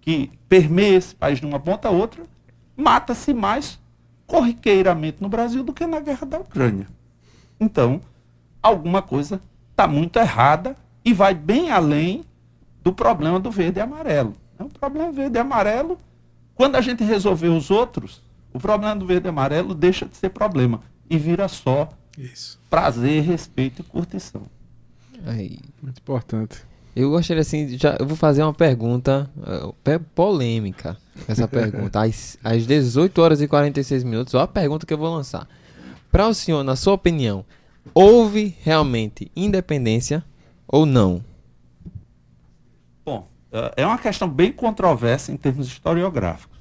[0.00, 2.24] que permeia esse país de uma ponta a outra,
[2.76, 3.78] mata-se mais
[4.26, 6.88] corriqueiramente no Brasil do que na guerra da Ucrânia.
[7.60, 8.00] Então,
[8.60, 9.40] alguma coisa
[9.70, 12.24] está muito errada e vai bem além
[12.82, 14.34] do problema do verde e amarelo.
[14.58, 15.98] O problema verde e amarelo,
[16.54, 18.22] quando a gente resolver os outros,
[18.52, 22.60] o problema do verde e amarelo deixa de ser problema e vira só Isso.
[22.70, 24.42] prazer, respeito e curtição.
[25.26, 25.58] Aí.
[25.82, 26.58] Muito importante.
[26.94, 29.30] Eu gostaria assim, já, eu vou fazer uma pergunta
[29.82, 30.96] pe- polêmica.
[31.26, 32.00] Essa pergunta.
[32.04, 35.48] Às, às 18 horas e 46 minutos, ó a pergunta que eu vou lançar.
[36.10, 37.44] Para o senhor, na sua opinião,
[37.94, 40.22] houve realmente independência
[40.68, 41.24] ou não?
[43.52, 46.58] Eh, é uma questão bem controversa em termos historiográficos.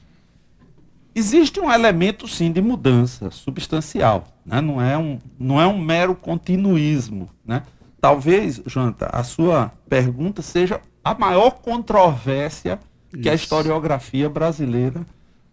[1.16, 4.28] Existe um elemento, sim, de mudança substancial.
[4.46, 4.62] Né?
[4.62, 7.30] Não, é um, não é um mero continuismo.
[7.46, 7.64] Né?
[8.00, 12.80] Talvez, Janta, a sua pergunta seja a maior controvérsia
[13.12, 13.44] que a Isso.
[13.44, 15.06] historiografia brasileira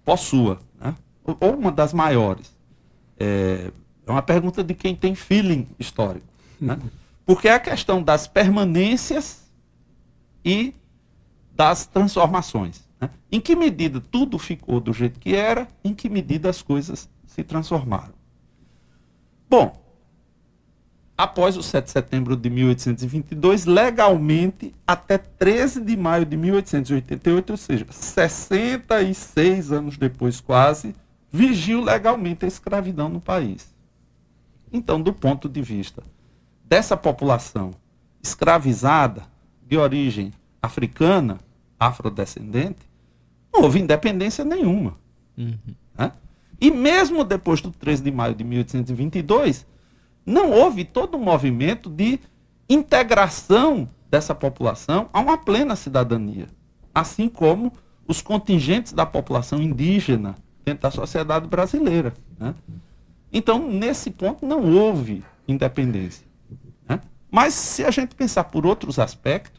[0.05, 0.61] possua.
[0.81, 0.95] Né?
[1.25, 2.57] Ou, uma das maiores.
[3.19, 3.71] É,
[4.07, 6.27] é uma pergunta de quem tem feeling histórico.
[6.61, 6.79] Né?
[7.27, 9.43] Porque é a questão das permanências
[10.45, 10.73] e
[11.59, 12.89] das transformações.
[13.01, 13.11] né?
[13.33, 17.43] Em que medida tudo ficou do jeito que era, em que medida as coisas se
[17.43, 18.15] transformaram.
[19.51, 19.77] Bom,
[21.17, 27.57] após o 7 de setembro de 1822, legalmente, até 13 de maio de 1888, ou
[27.57, 30.95] seja, 66 anos depois quase,
[31.31, 33.75] vigiu legalmente a escravidão no país.
[34.73, 36.05] Então, do ponto de vista
[36.65, 37.73] dessa população
[38.23, 39.27] escravizada,
[39.67, 40.33] de origem
[40.63, 41.39] africana,
[41.79, 42.89] afrodescendente,
[43.53, 44.97] não houve independência nenhuma.
[45.37, 46.13] Né?
[46.61, 49.67] E mesmo depois do 13 de maio de 1822,
[50.27, 52.21] não houve todo um movimento de
[52.69, 56.49] integração dessa população a uma plena cidadania,
[56.95, 57.73] assim como
[58.07, 62.13] os contingentes da população indígena dentro da sociedade brasileira.
[62.39, 62.55] Né?
[63.33, 66.27] Então, nesse ponto, não houve independência.
[66.89, 67.01] Né?
[67.31, 69.58] Mas, se a gente pensar por outros aspectos?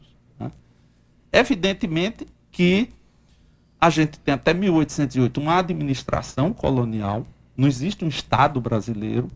[1.39, 2.89] Evidentemente que
[3.79, 7.25] a gente tem até 1808 uma administração colonial,
[7.55, 9.29] não existe um Estado brasileiro,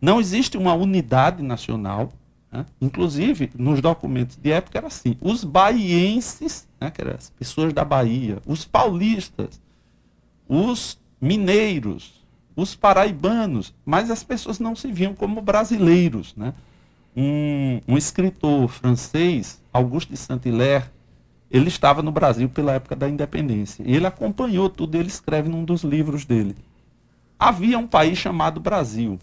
[0.00, 2.12] não existe uma unidade nacional.
[2.50, 2.66] Né?
[2.80, 7.84] Inclusive, nos documentos de época era assim: os baienses, né, que eram as pessoas da
[7.84, 9.60] Bahia, os paulistas,
[10.48, 12.22] os mineiros,
[12.56, 16.34] os paraibanos, mas as pessoas não se viam como brasileiros.
[16.36, 16.52] Né?
[17.16, 20.84] Um, um escritor francês, Auguste de Saint-Hilaire,
[21.52, 23.84] ele estava no Brasil pela época da independência.
[23.86, 26.56] E ele acompanhou tudo, ele escreve num dos livros dele.
[27.38, 29.18] Havia um país chamado Brasil,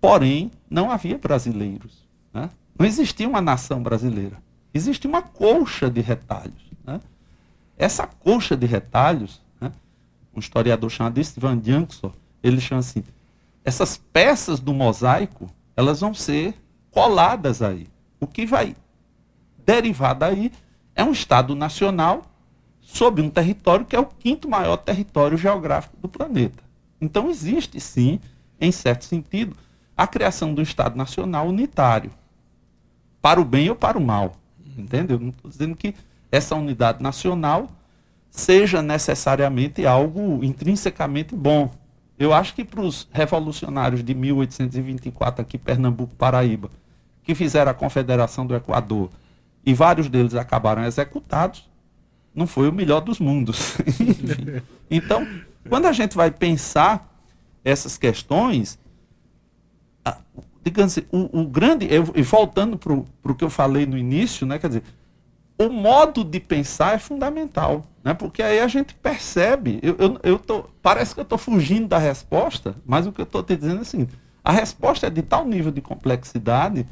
[0.00, 2.06] porém não havia brasileiros.
[2.32, 2.48] Né?
[2.78, 4.36] Não existia uma nação brasileira.
[4.72, 6.70] Existia uma colcha de retalhos.
[6.84, 7.00] Né?
[7.76, 9.72] Essa colcha de retalhos, né?
[10.32, 12.12] um historiador chamado Istvan Jankson,
[12.44, 13.02] ele chama assim,
[13.64, 16.54] essas peças do mosaico, elas vão ser
[16.92, 17.88] coladas aí.
[18.20, 18.76] O que vai
[19.66, 20.52] derivar daí
[20.96, 22.24] é um Estado nacional
[22.80, 26.64] sobre um território que é o quinto maior território geográfico do planeta.
[26.98, 28.18] Então existe sim,
[28.58, 29.54] em certo sentido,
[29.94, 32.10] a criação do Estado nacional unitário,
[33.20, 34.36] para o bem ou para o mal.
[34.76, 35.18] Entendeu?
[35.18, 35.94] Não estou dizendo que
[36.32, 37.70] essa unidade nacional
[38.30, 41.70] seja necessariamente algo intrinsecamente bom.
[42.18, 46.70] Eu acho que para os revolucionários de 1824 aqui, Pernambuco, Paraíba,
[47.22, 49.10] que fizeram a Confederação do Equador,
[49.66, 51.68] e vários deles acabaram executados,
[52.32, 53.76] não foi o melhor dos mundos.
[54.88, 55.26] então,
[55.68, 57.12] quando a gente vai pensar
[57.64, 58.78] essas questões,
[60.62, 64.46] digamos assim, o, o grande, eu, e voltando para o que eu falei no início,
[64.46, 64.84] né, quer dizer,
[65.58, 68.12] o modo de pensar é fundamental, né?
[68.12, 71.96] Porque aí a gente percebe, eu, eu, eu tô, parece que eu estou fugindo da
[71.96, 74.06] resposta, mas o que eu estou te dizendo é assim,
[74.44, 76.86] a resposta é de tal nível de complexidade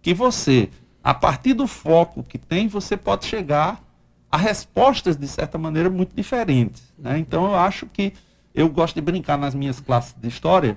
[0.00, 0.70] que você
[1.06, 3.80] a partir do foco que tem, você pode chegar
[4.28, 6.82] a respostas, de certa maneira, muito diferentes.
[6.98, 7.16] Né?
[7.16, 8.12] Então, eu acho que
[8.52, 10.76] eu gosto de brincar nas minhas classes de história,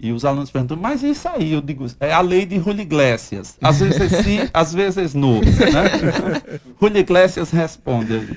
[0.00, 3.56] e os alunos perguntam, mas isso aí, eu digo, é a lei de Julio Iglesias.
[3.62, 5.34] Às vezes sim, às vezes não.
[5.34, 6.60] Né?
[6.82, 8.36] Julio Iglesias responde.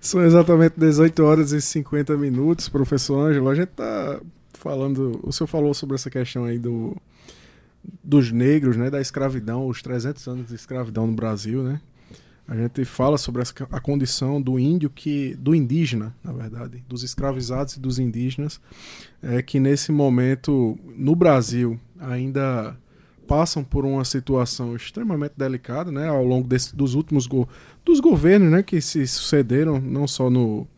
[0.00, 3.50] São exatamente 18 horas e 50 minutos, professor Ângelo.
[3.50, 4.20] A gente está
[4.54, 6.96] falando, o senhor falou sobre essa questão aí do,
[8.02, 11.80] dos negros, né, da escravidão, os 300 anos de escravidão no Brasil, né?
[12.48, 17.74] A gente fala sobre a condição do índio que do indígena, na verdade, dos escravizados
[17.74, 18.60] e dos indígenas,
[19.20, 22.76] é que nesse momento no Brasil ainda
[23.26, 27.48] passam por uma situação extremamente delicada, né, ao longo desse, dos últimos go
[27.84, 30.68] dos governos, né, que se sucederam não só no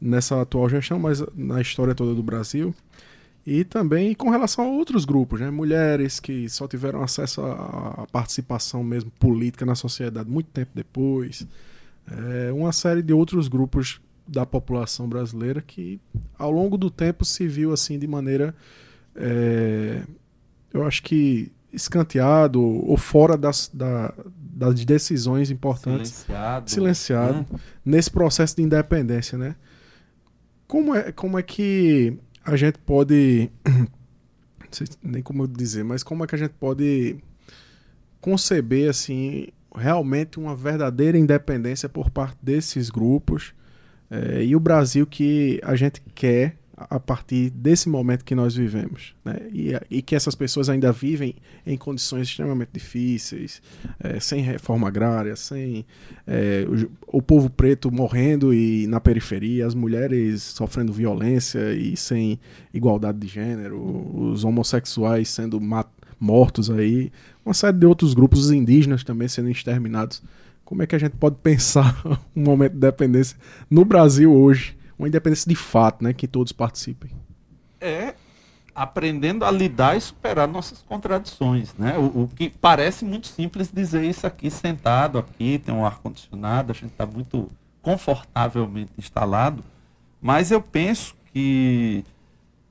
[0.00, 2.74] nessa atual gestão, mas na história toda do Brasil.
[3.46, 5.50] E também com relação a outros grupos, né?
[5.50, 11.46] mulheres que só tiveram acesso à participação mesmo política na sociedade muito tempo depois.
[12.10, 15.98] É, uma série de outros grupos da população brasileira que
[16.38, 18.54] ao longo do tempo se viu assim de maneira
[19.16, 20.02] é,
[20.72, 27.46] eu acho que escanteado ou fora das, da, das decisões importantes silenciado, silenciado né?
[27.84, 29.56] nesse processo de independência né
[30.66, 32.18] como é como é que
[32.48, 33.50] a gente pode.
[33.64, 37.16] Não sei nem como dizer, mas como é que a gente pode
[38.20, 43.54] conceber assim realmente uma verdadeira independência por parte desses grupos
[44.10, 46.57] é, e o Brasil que a gente quer
[46.88, 49.14] a partir desse momento que nós vivemos.
[49.24, 49.36] Né?
[49.52, 51.34] E, e, que essas pessoas ainda vivem
[51.66, 53.60] em condições extremamente difíceis,
[53.98, 55.84] é, sem reforma agrária, sem
[56.26, 62.38] é, o, o, povo preto morrendo e na periferia, as mulheres sofrendo violência e sem
[62.72, 63.80] igualdade de gênero,
[64.30, 65.60] os homossexuais sendo
[66.20, 67.10] mortos aí,
[67.44, 70.22] uma série de outros grupos, os indígenas também sendo exterminados.
[70.64, 72.00] Como é que a gente pode pensar
[72.36, 73.36] um momento de dependência
[73.68, 74.77] no Brasil hoje?
[74.98, 77.10] Uma independência de fato, né, que todos participem.
[77.80, 78.14] É
[78.78, 81.98] aprendendo a lidar e superar nossas contradições, né?
[81.98, 86.70] O, o que parece muito simples dizer isso aqui sentado aqui, tem um ar condicionado,
[86.70, 87.50] a gente está muito
[87.82, 89.64] confortavelmente instalado,
[90.22, 92.04] mas eu penso que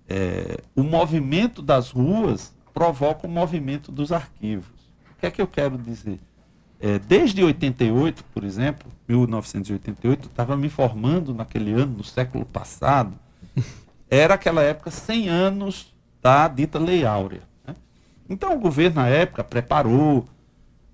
[0.08, 4.72] é, o movimento das ruas provoca o movimento dos arquivos.
[5.20, 6.22] que é que eu quero dizer?
[6.80, 13.14] É, desde 88, por exemplo, 1988, eu estava me formando naquele ano, no século passado,
[14.10, 17.42] era aquela época 100 anos da dita Lei Áurea.
[17.66, 17.76] Né?
[18.30, 20.28] Então o governo na época preparou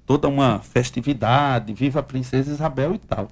[0.05, 3.29] toda uma festividade, viva a princesa Isabel e tal.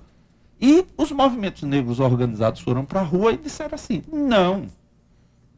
[0.60, 4.68] E os movimentos negros organizados foram para a rua e disseram assim: não,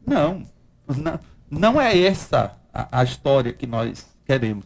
[0.06, 0.44] não,
[0.88, 1.20] não,
[1.50, 4.64] não é essa a, a história que nós queremos.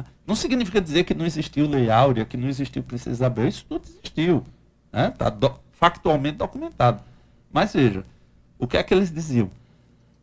[0.00, 0.04] Né?
[0.26, 3.84] Não significa dizer que não existiu Lei Áurea, que não existiu Princesa Isabel, isso tudo
[3.86, 4.44] existiu.
[4.92, 5.32] Está
[5.72, 7.02] factualmente documentado.
[7.52, 8.04] Mas veja,
[8.58, 9.50] o que é que eles diziam?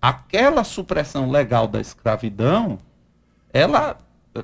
[0.01, 2.77] Aquela supressão legal da escravidão,
[3.51, 3.97] ela
[4.35, 4.43] eh,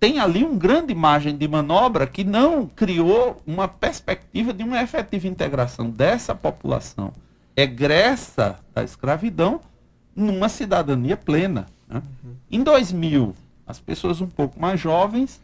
[0.00, 5.28] tem ali uma grande margem de manobra que não criou uma perspectiva de uma efetiva
[5.28, 7.12] integração dessa população
[7.54, 9.60] egressa da escravidão
[10.16, 11.66] numa cidadania plena.
[11.88, 12.02] né?
[12.50, 13.34] Em 2000,
[13.66, 15.40] as pessoas um pouco mais jovens,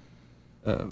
[0.65, 0.87] eh,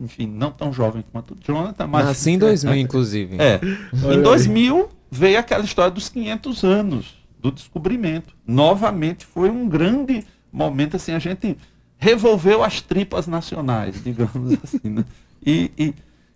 [0.00, 2.04] enfim, não tão jovens quanto o Jonathan, mas...
[2.06, 3.36] Nasci em 2000, inclusive.
[3.40, 3.60] É.
[4.04, 4.22] Em aí.
[4.22, 8.34] 2000 veio aquela história dos 500 anos do descobrimento.
[8.46, 11.56] Novamente foi um grande momento assim, a gente
[11.98, 15.04] revolveu as tripas nacionais, digamos assim, né?
[15.44, 15.94] E, e,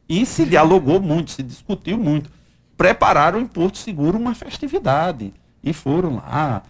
[0.08, 2.30] e se dialogou muito, se discutiu muito.
[2.76, 6.62] Prepararam em Porto Seguro uma festividade e foram lá,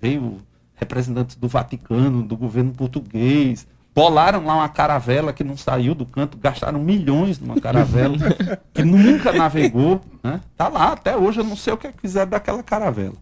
[0.00, 0.38] veio
[0.78, 6.38] representantes do Vaticano, do governo português, bolaram lá uma caravela que não saiu do canto,
[6.38, 8.16] gastaram milhões numa caravela
[8.72, 10.40] que nunca navegou, né?
[10.56, 13.16] Tá lá até hoje, eu não sei o que é que fizeram daquela caravela.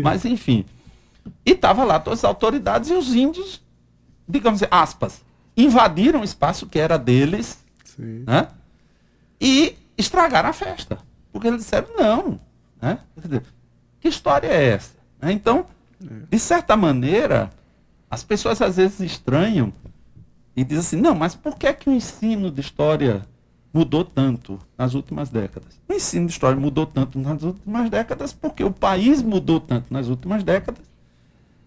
[0.00, 0.64] Mas enfim.
[1.44, 3.60] E tava lá todas as autoridades e os índios,
[4.28, 5.24] digamos assim, aspas,
[5.56, 8.24] invadiram o espaço que era deles, Sim.
[8.26, 8.48] né?
[9.40, 10.98] E estragaram a festa.
[11.32, 12.40] Porque eles disseram, não.
[12.80, 12.98] Né?
[14.00, 14.94] Que história é essa?
[15.20, 15.32] Né?
[15.32, 15.66] Então,
[16.30, 17.50] de certa maneira,
[18.10, 19.72] as pessoas às vezes estranham
[20.54, 23.26] e dizem assim, não, mas por que, é que o ensino de história
[23.72, 25.80] mudou tanto nas últimas décadas?
[25.88, 30.08] O ensino de história mudou tanto nas últimas décadas porque o país mudou tanto nas
[30.08, 30.84] últimas décadas.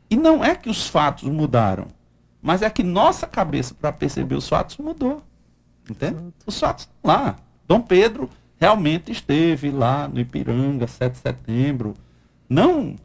[0.10, 1.88] E não é que os fatos mudaram,
[2.42, 5.24] mas é que nossa cabeça para perceber os fatos mudou.
[5.90, 6.18] Entende?
[6.46, 7.36] Os fatos estão lá.
[7.68, 8.30] Dom Pedro
[8.60, 11.94] realmente esteve lá no Ipiranga, 7 de setembro.
[12.48, 12.96] Não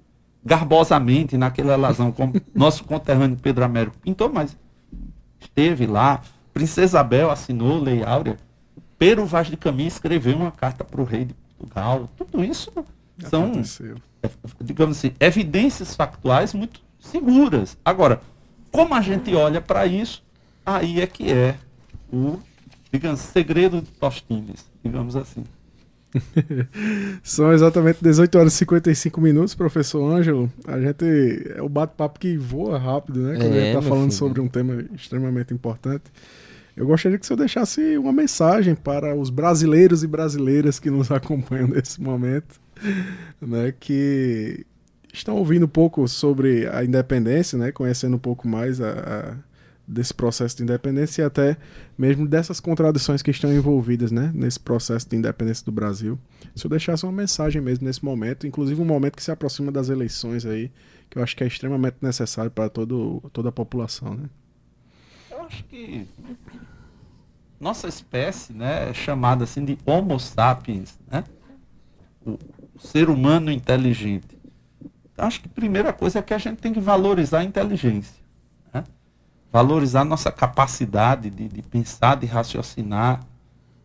[0.44, 4.56] garbosamente naquela alazão, como nosso conterrâneo Pedro Américo pintou, mas
[5.38, 6.22] esteve lá.
[6.52, 8.36] Princesa Isabel assinou Lei Áurea.
[8.98, 12.08] Pero Vaz de Caminha escreveu uma carta para o rei de Portugal.
[12.16, 12.70] Tudo isso
[13.28, 13.96] são, Aconteceu.
[14.22, 14.28] é,
[14.60, 17.78] digamos assim, evidências factuais muito seguras.
[17.84, 18.20] Agora,
[18.70, 20.22] como a gente olha para isso,
[20.64, 21.56] aí é que é
[22.12, 22.38] o,
[22.92, 25.44] digamos, segredo de Tostines, digamos assim.
[27.22, 30.50] São exatamente 18 horas e 55 minutos, professor Ângelo.
[30.66, 31.04] A gente.
[31.56, 33.36] É o bate-papo que voa rápido, né?
[33.36, 34.18] Quando É, a gente tá meu falando filho.
[34.18, 36.04] sobre um tema extremamente importante.
[36.76, 41.10] Eu gostaria que o senhor deixasse uma mensagem para os brasileiros e brasileiras que nos
[41.12, 42.60] acompanham nesse momento,
[43.40, 43.72] né?
[43.78, 44.64] Que
[45.12, 47.70] estão ouvindo um pouco sobre a independência, né?
[47.72, 49.49] Conhecendo um pouco mais a- a-
[49.90, 51.56] desse processo de independência e até
[51.98, 54.30] mesmo dessas contradições que estão envolvidas, né?
[54.34, 56.18] Nesse processo de independência do Brasil.
[56.54, 59.88] Se eu deixasse uma mensagem mesmo nesse momento, inclusive um momento que se aproxima das
[59.88, 60.70] eleições aí,
[61.08, 64.28] que eu acho que é extremamente necessário para todo, toda a população, né?
[65.30, 66.06] Eu acho que
[67.58, 71.24] nossa espécie né, é chamada assim de Homo sapiens, né?
[72.24, 72.38] o,
[72.78, 74.38] ser humano inteligente.
[75.16, 78.19] Acho que a primeira coisa é que a gente tem que valorizar a inteligência.
[79.52, 83.20] Valorizar nossa capacidade de, de pensar, de raciocinar,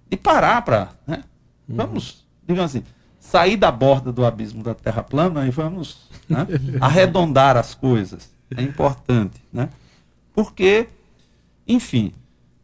[0.10, 0.90] de parar para.
[1.08, 1.24] Né?
[1.68, 2.84] Vamos, digamos assim,
[3.20, 6.46] sair da borda do abismo da Terra plana e vamos né,
[6.80, 8.30] arredondar as coisas.
[8.56, 9.42] É importante.
[9.52, 9.70] Né?
[10.34, 10.88] Porque,
[11.68, 12.14] enfim,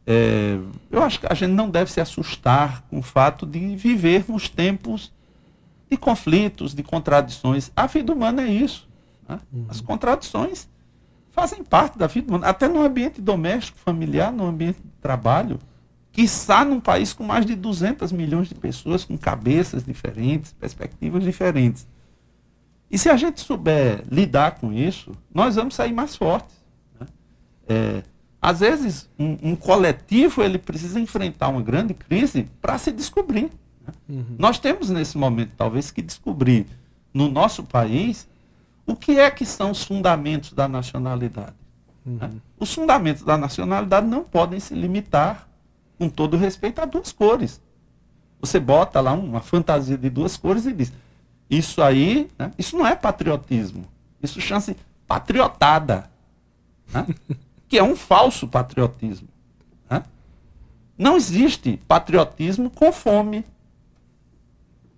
[0.05, 0.57] é,
[0.91, 5.11] eu acho que a gente não deve se assustar com o fato de vivermos tempos
[5.89, 7.71] de conflitos, de contradições.
[7.75, 8.87] A vida humana é isso.
[9.27, 9.39] né?
[9.67, 10.69] As contradições
[11.31, 15.59] fazem parte da vida humana, até no ambiente doméstico, familiar, no ambiente de trabalho.
[16.11, 21.87] Quiçá num país com mais de 200 milhões de pessoas, com cabeças diferentes, perspectivas diferentes.
[22.89, 26.53] E se a gente souber lidar com isso, nós vamos sair mais fortes.
[26.99, 27.07] né?
[27.67, 28.03] É,
[28.41, 33.49] às vezes, um, um coletivo ele precisa enfrentar uma grande crise para se descobrir.
[33.85, 34.25] né?
[34.37, 36.65] Nós temos nesse momento, talvez, que descobrir
[37.13, 38.27] no nosso país
[38.91, 41.55] o que é que são os fundamentos da nacionalidade.
[42.05, 42.31] né?
[42.59, 45.47] Os fundamentos da nacionalidade não podem se limitar,
[45.97, 47.61] com todo respeito, a duas cores.
[48.39, 50.91] Você bota lá uma fantasia de duas cores e diz:
[51.49, 53.85] Isso aí, né, isso não é patriotismo.
[54.21, 54.75] Isso chama-se
[55.07, 56.09] patriotada.
[56.91, 57.05] né?
[57.69, 59.27] que é um falso patriotismo.
[59.89, 60.03] né?
[60.97, 63.45] Não existe patriotismo com fome.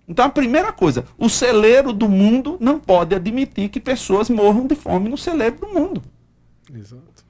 [0.06, 4.74] Então, a primeira coisa, o celeiro do mundo não pode admitir que pessoas morram de
[4.74, 6.02] fome no celeiro do mundo.
[6.72, 7.24] Exato.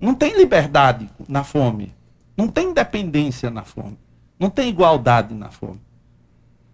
[0.00, 1.92] Não tem liberdade na fome.
[2.36, 3.98] Não tem independência na fome.
[4.38, 5.80] Não tem igualdade na fome.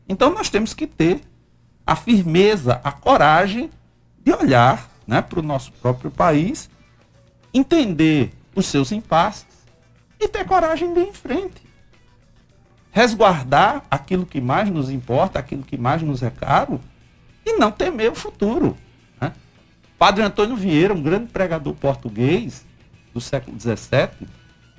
[0.09, 1.21] Então nós temos que ter
[1.85, 3.71] a firmeza, a coragem
[4.23, 6.71] de olhar né, para o nosso próprio país,
[7.53, 9.47] entender os seus impasses
[10.21, 11.63] e ter coragem de ir em frente.
[12.97, 16.81] Resguardar aquilo que mais nos importa, aquilo que mais nos é caro
[17.45, 18.75] e não temer o futuro.
[19.21, 19.35] né?
[19.99, 22.65] Padre Antônio Vieira, um grande pregador português
[23.13, 24.27] do século XVII,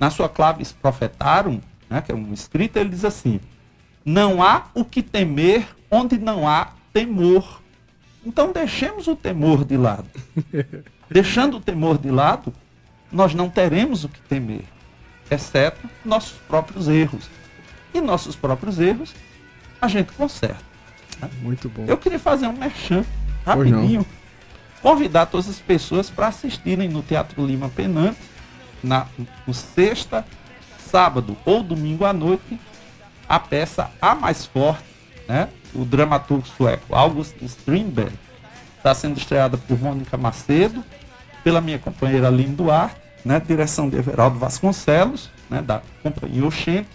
[0.00, 3.38] na sua Claves Profetarum, né, que é um escrito, ele diz assim:
[4.04, 7.62] Não há o que temer onde não há temor.
[8.26, 10.08] Então deixemos o temor de lado.
[11.08, 12.52] Deixando o temor de lado,
[13.12, 14.64] nós não teremos o que temer,
[15.30, 17.30] exceto nossos próprios erros.
[17.92, 19.14] E nossos próprios erros
[19.80, 20.68] a gente conserta.
[21.42, 21.84] Muito bom.
[21.86, 23.04] Eu queria fazer um merchan
[23.44, 24.06] rapidinho.
[24.80, 28.18] Convidar todas as pessoas para assistirem no Teatro Lima Penante,
[28.82, 29.06] na,
[29.46, 30.24] no sexta,
[30.78, 32.60] sábado ou domingo à noite,
[33.28, 34.84] a peça A Mais Forte,
[35.26, 35.48] né?
[35.74, 38.12] o dramaturgo sueco August Strindberg.
[38.76, 40.84] Está sendo estreada por Mônica Macedo,
[41.42, 43.40] pela minha companheira Aline Duarte, né?
[43.40, 45.60] direção de Everaldo Vasconcelos, né?
[45.60, 46.88] da Companhia Oxente.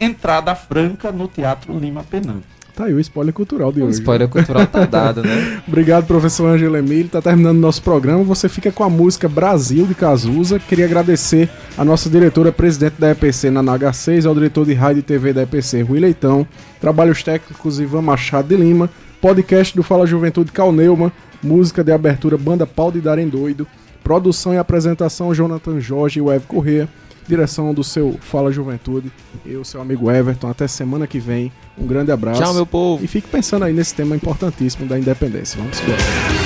[0.00, 2.44] Entrada franca no Teatro Lima Penante.
[2.74, 4.00] Tá aí o spoiler cultural de O hoje.
[4.00, 5.62] spoiler cultural tá dado, né?
[5.66, 7.08] Obrigado, professor Ângelo Emílio.
[7.08, 8.22] Tá terminando nosso programa.
[8.24, 10.58] Você fica com a música Brasil de Cazuza.
[10.58, 15.02] Queria agradecer a nossa diretora presidente da EPC na NH6, ao diretor de rádio e
[15.02, 16.46] TV da EPC, Rui Leitão,
[16.78, 18.90] trabalhos técnicos Ivan Machado de Lima,
[19.22, 21.10] podcast do Fala Juventude Cal Neumann,
[21.42, 23.66] música de abertura Banda Pau de Darem Doido,
[24.04, 26.86] produção e apresentação Jonathan Jorge e o Evo Corrêa,
[27.28, 29.10] direção do seu Fala Juventude,
[29.44, 30.48] eu, seu amigo Everton.
[30.48, 31.52] Até semana que vem.
[31.76, 32.40] Um grande abraço.
[32.40, 33.04] Tchau, meu povo.
[33.04, 35.58] E fique pensando aí nesse tema importantíssimo da independência.
[35.58, 36.45] Vamos embora.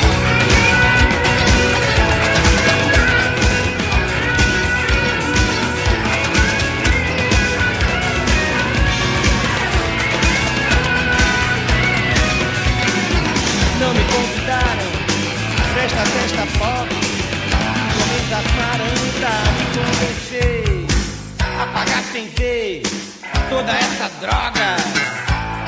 [23.60, 24.76] Toda essa droga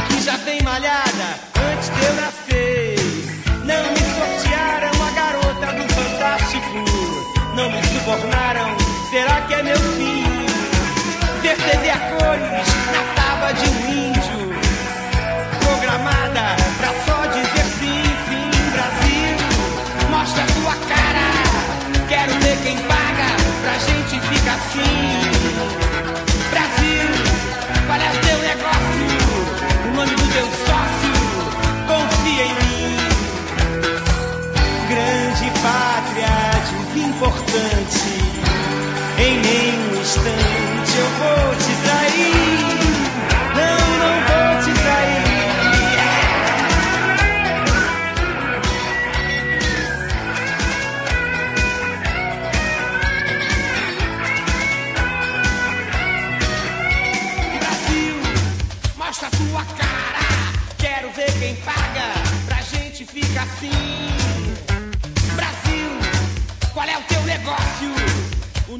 [0.09, 1.36] Que já vem malhada
[1.72, 2.97] antes de eu nascer
[3.64, 6.84] Não me sortearam a garota do Fantástico.
[7.55, 8.76] Não me subornaram,
[9.11, 10.24] será que é meu fim?
[11.43, 14.22] Ver a cores na tábua de um índio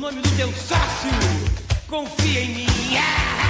[0.03, 1.11] nome do teu sócio?
[1.89, 2.67] Confia em mim.
[2.99, 3.42] Ah!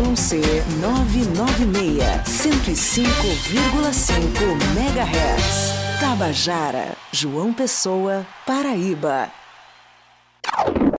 [0.00, 0.40] ZYC
[0.80, 3.04] 996, 105,5
[4.74, 6.00] MHz.
[6.00, 9.39] Tabajara, João Pessoa, Paraíba.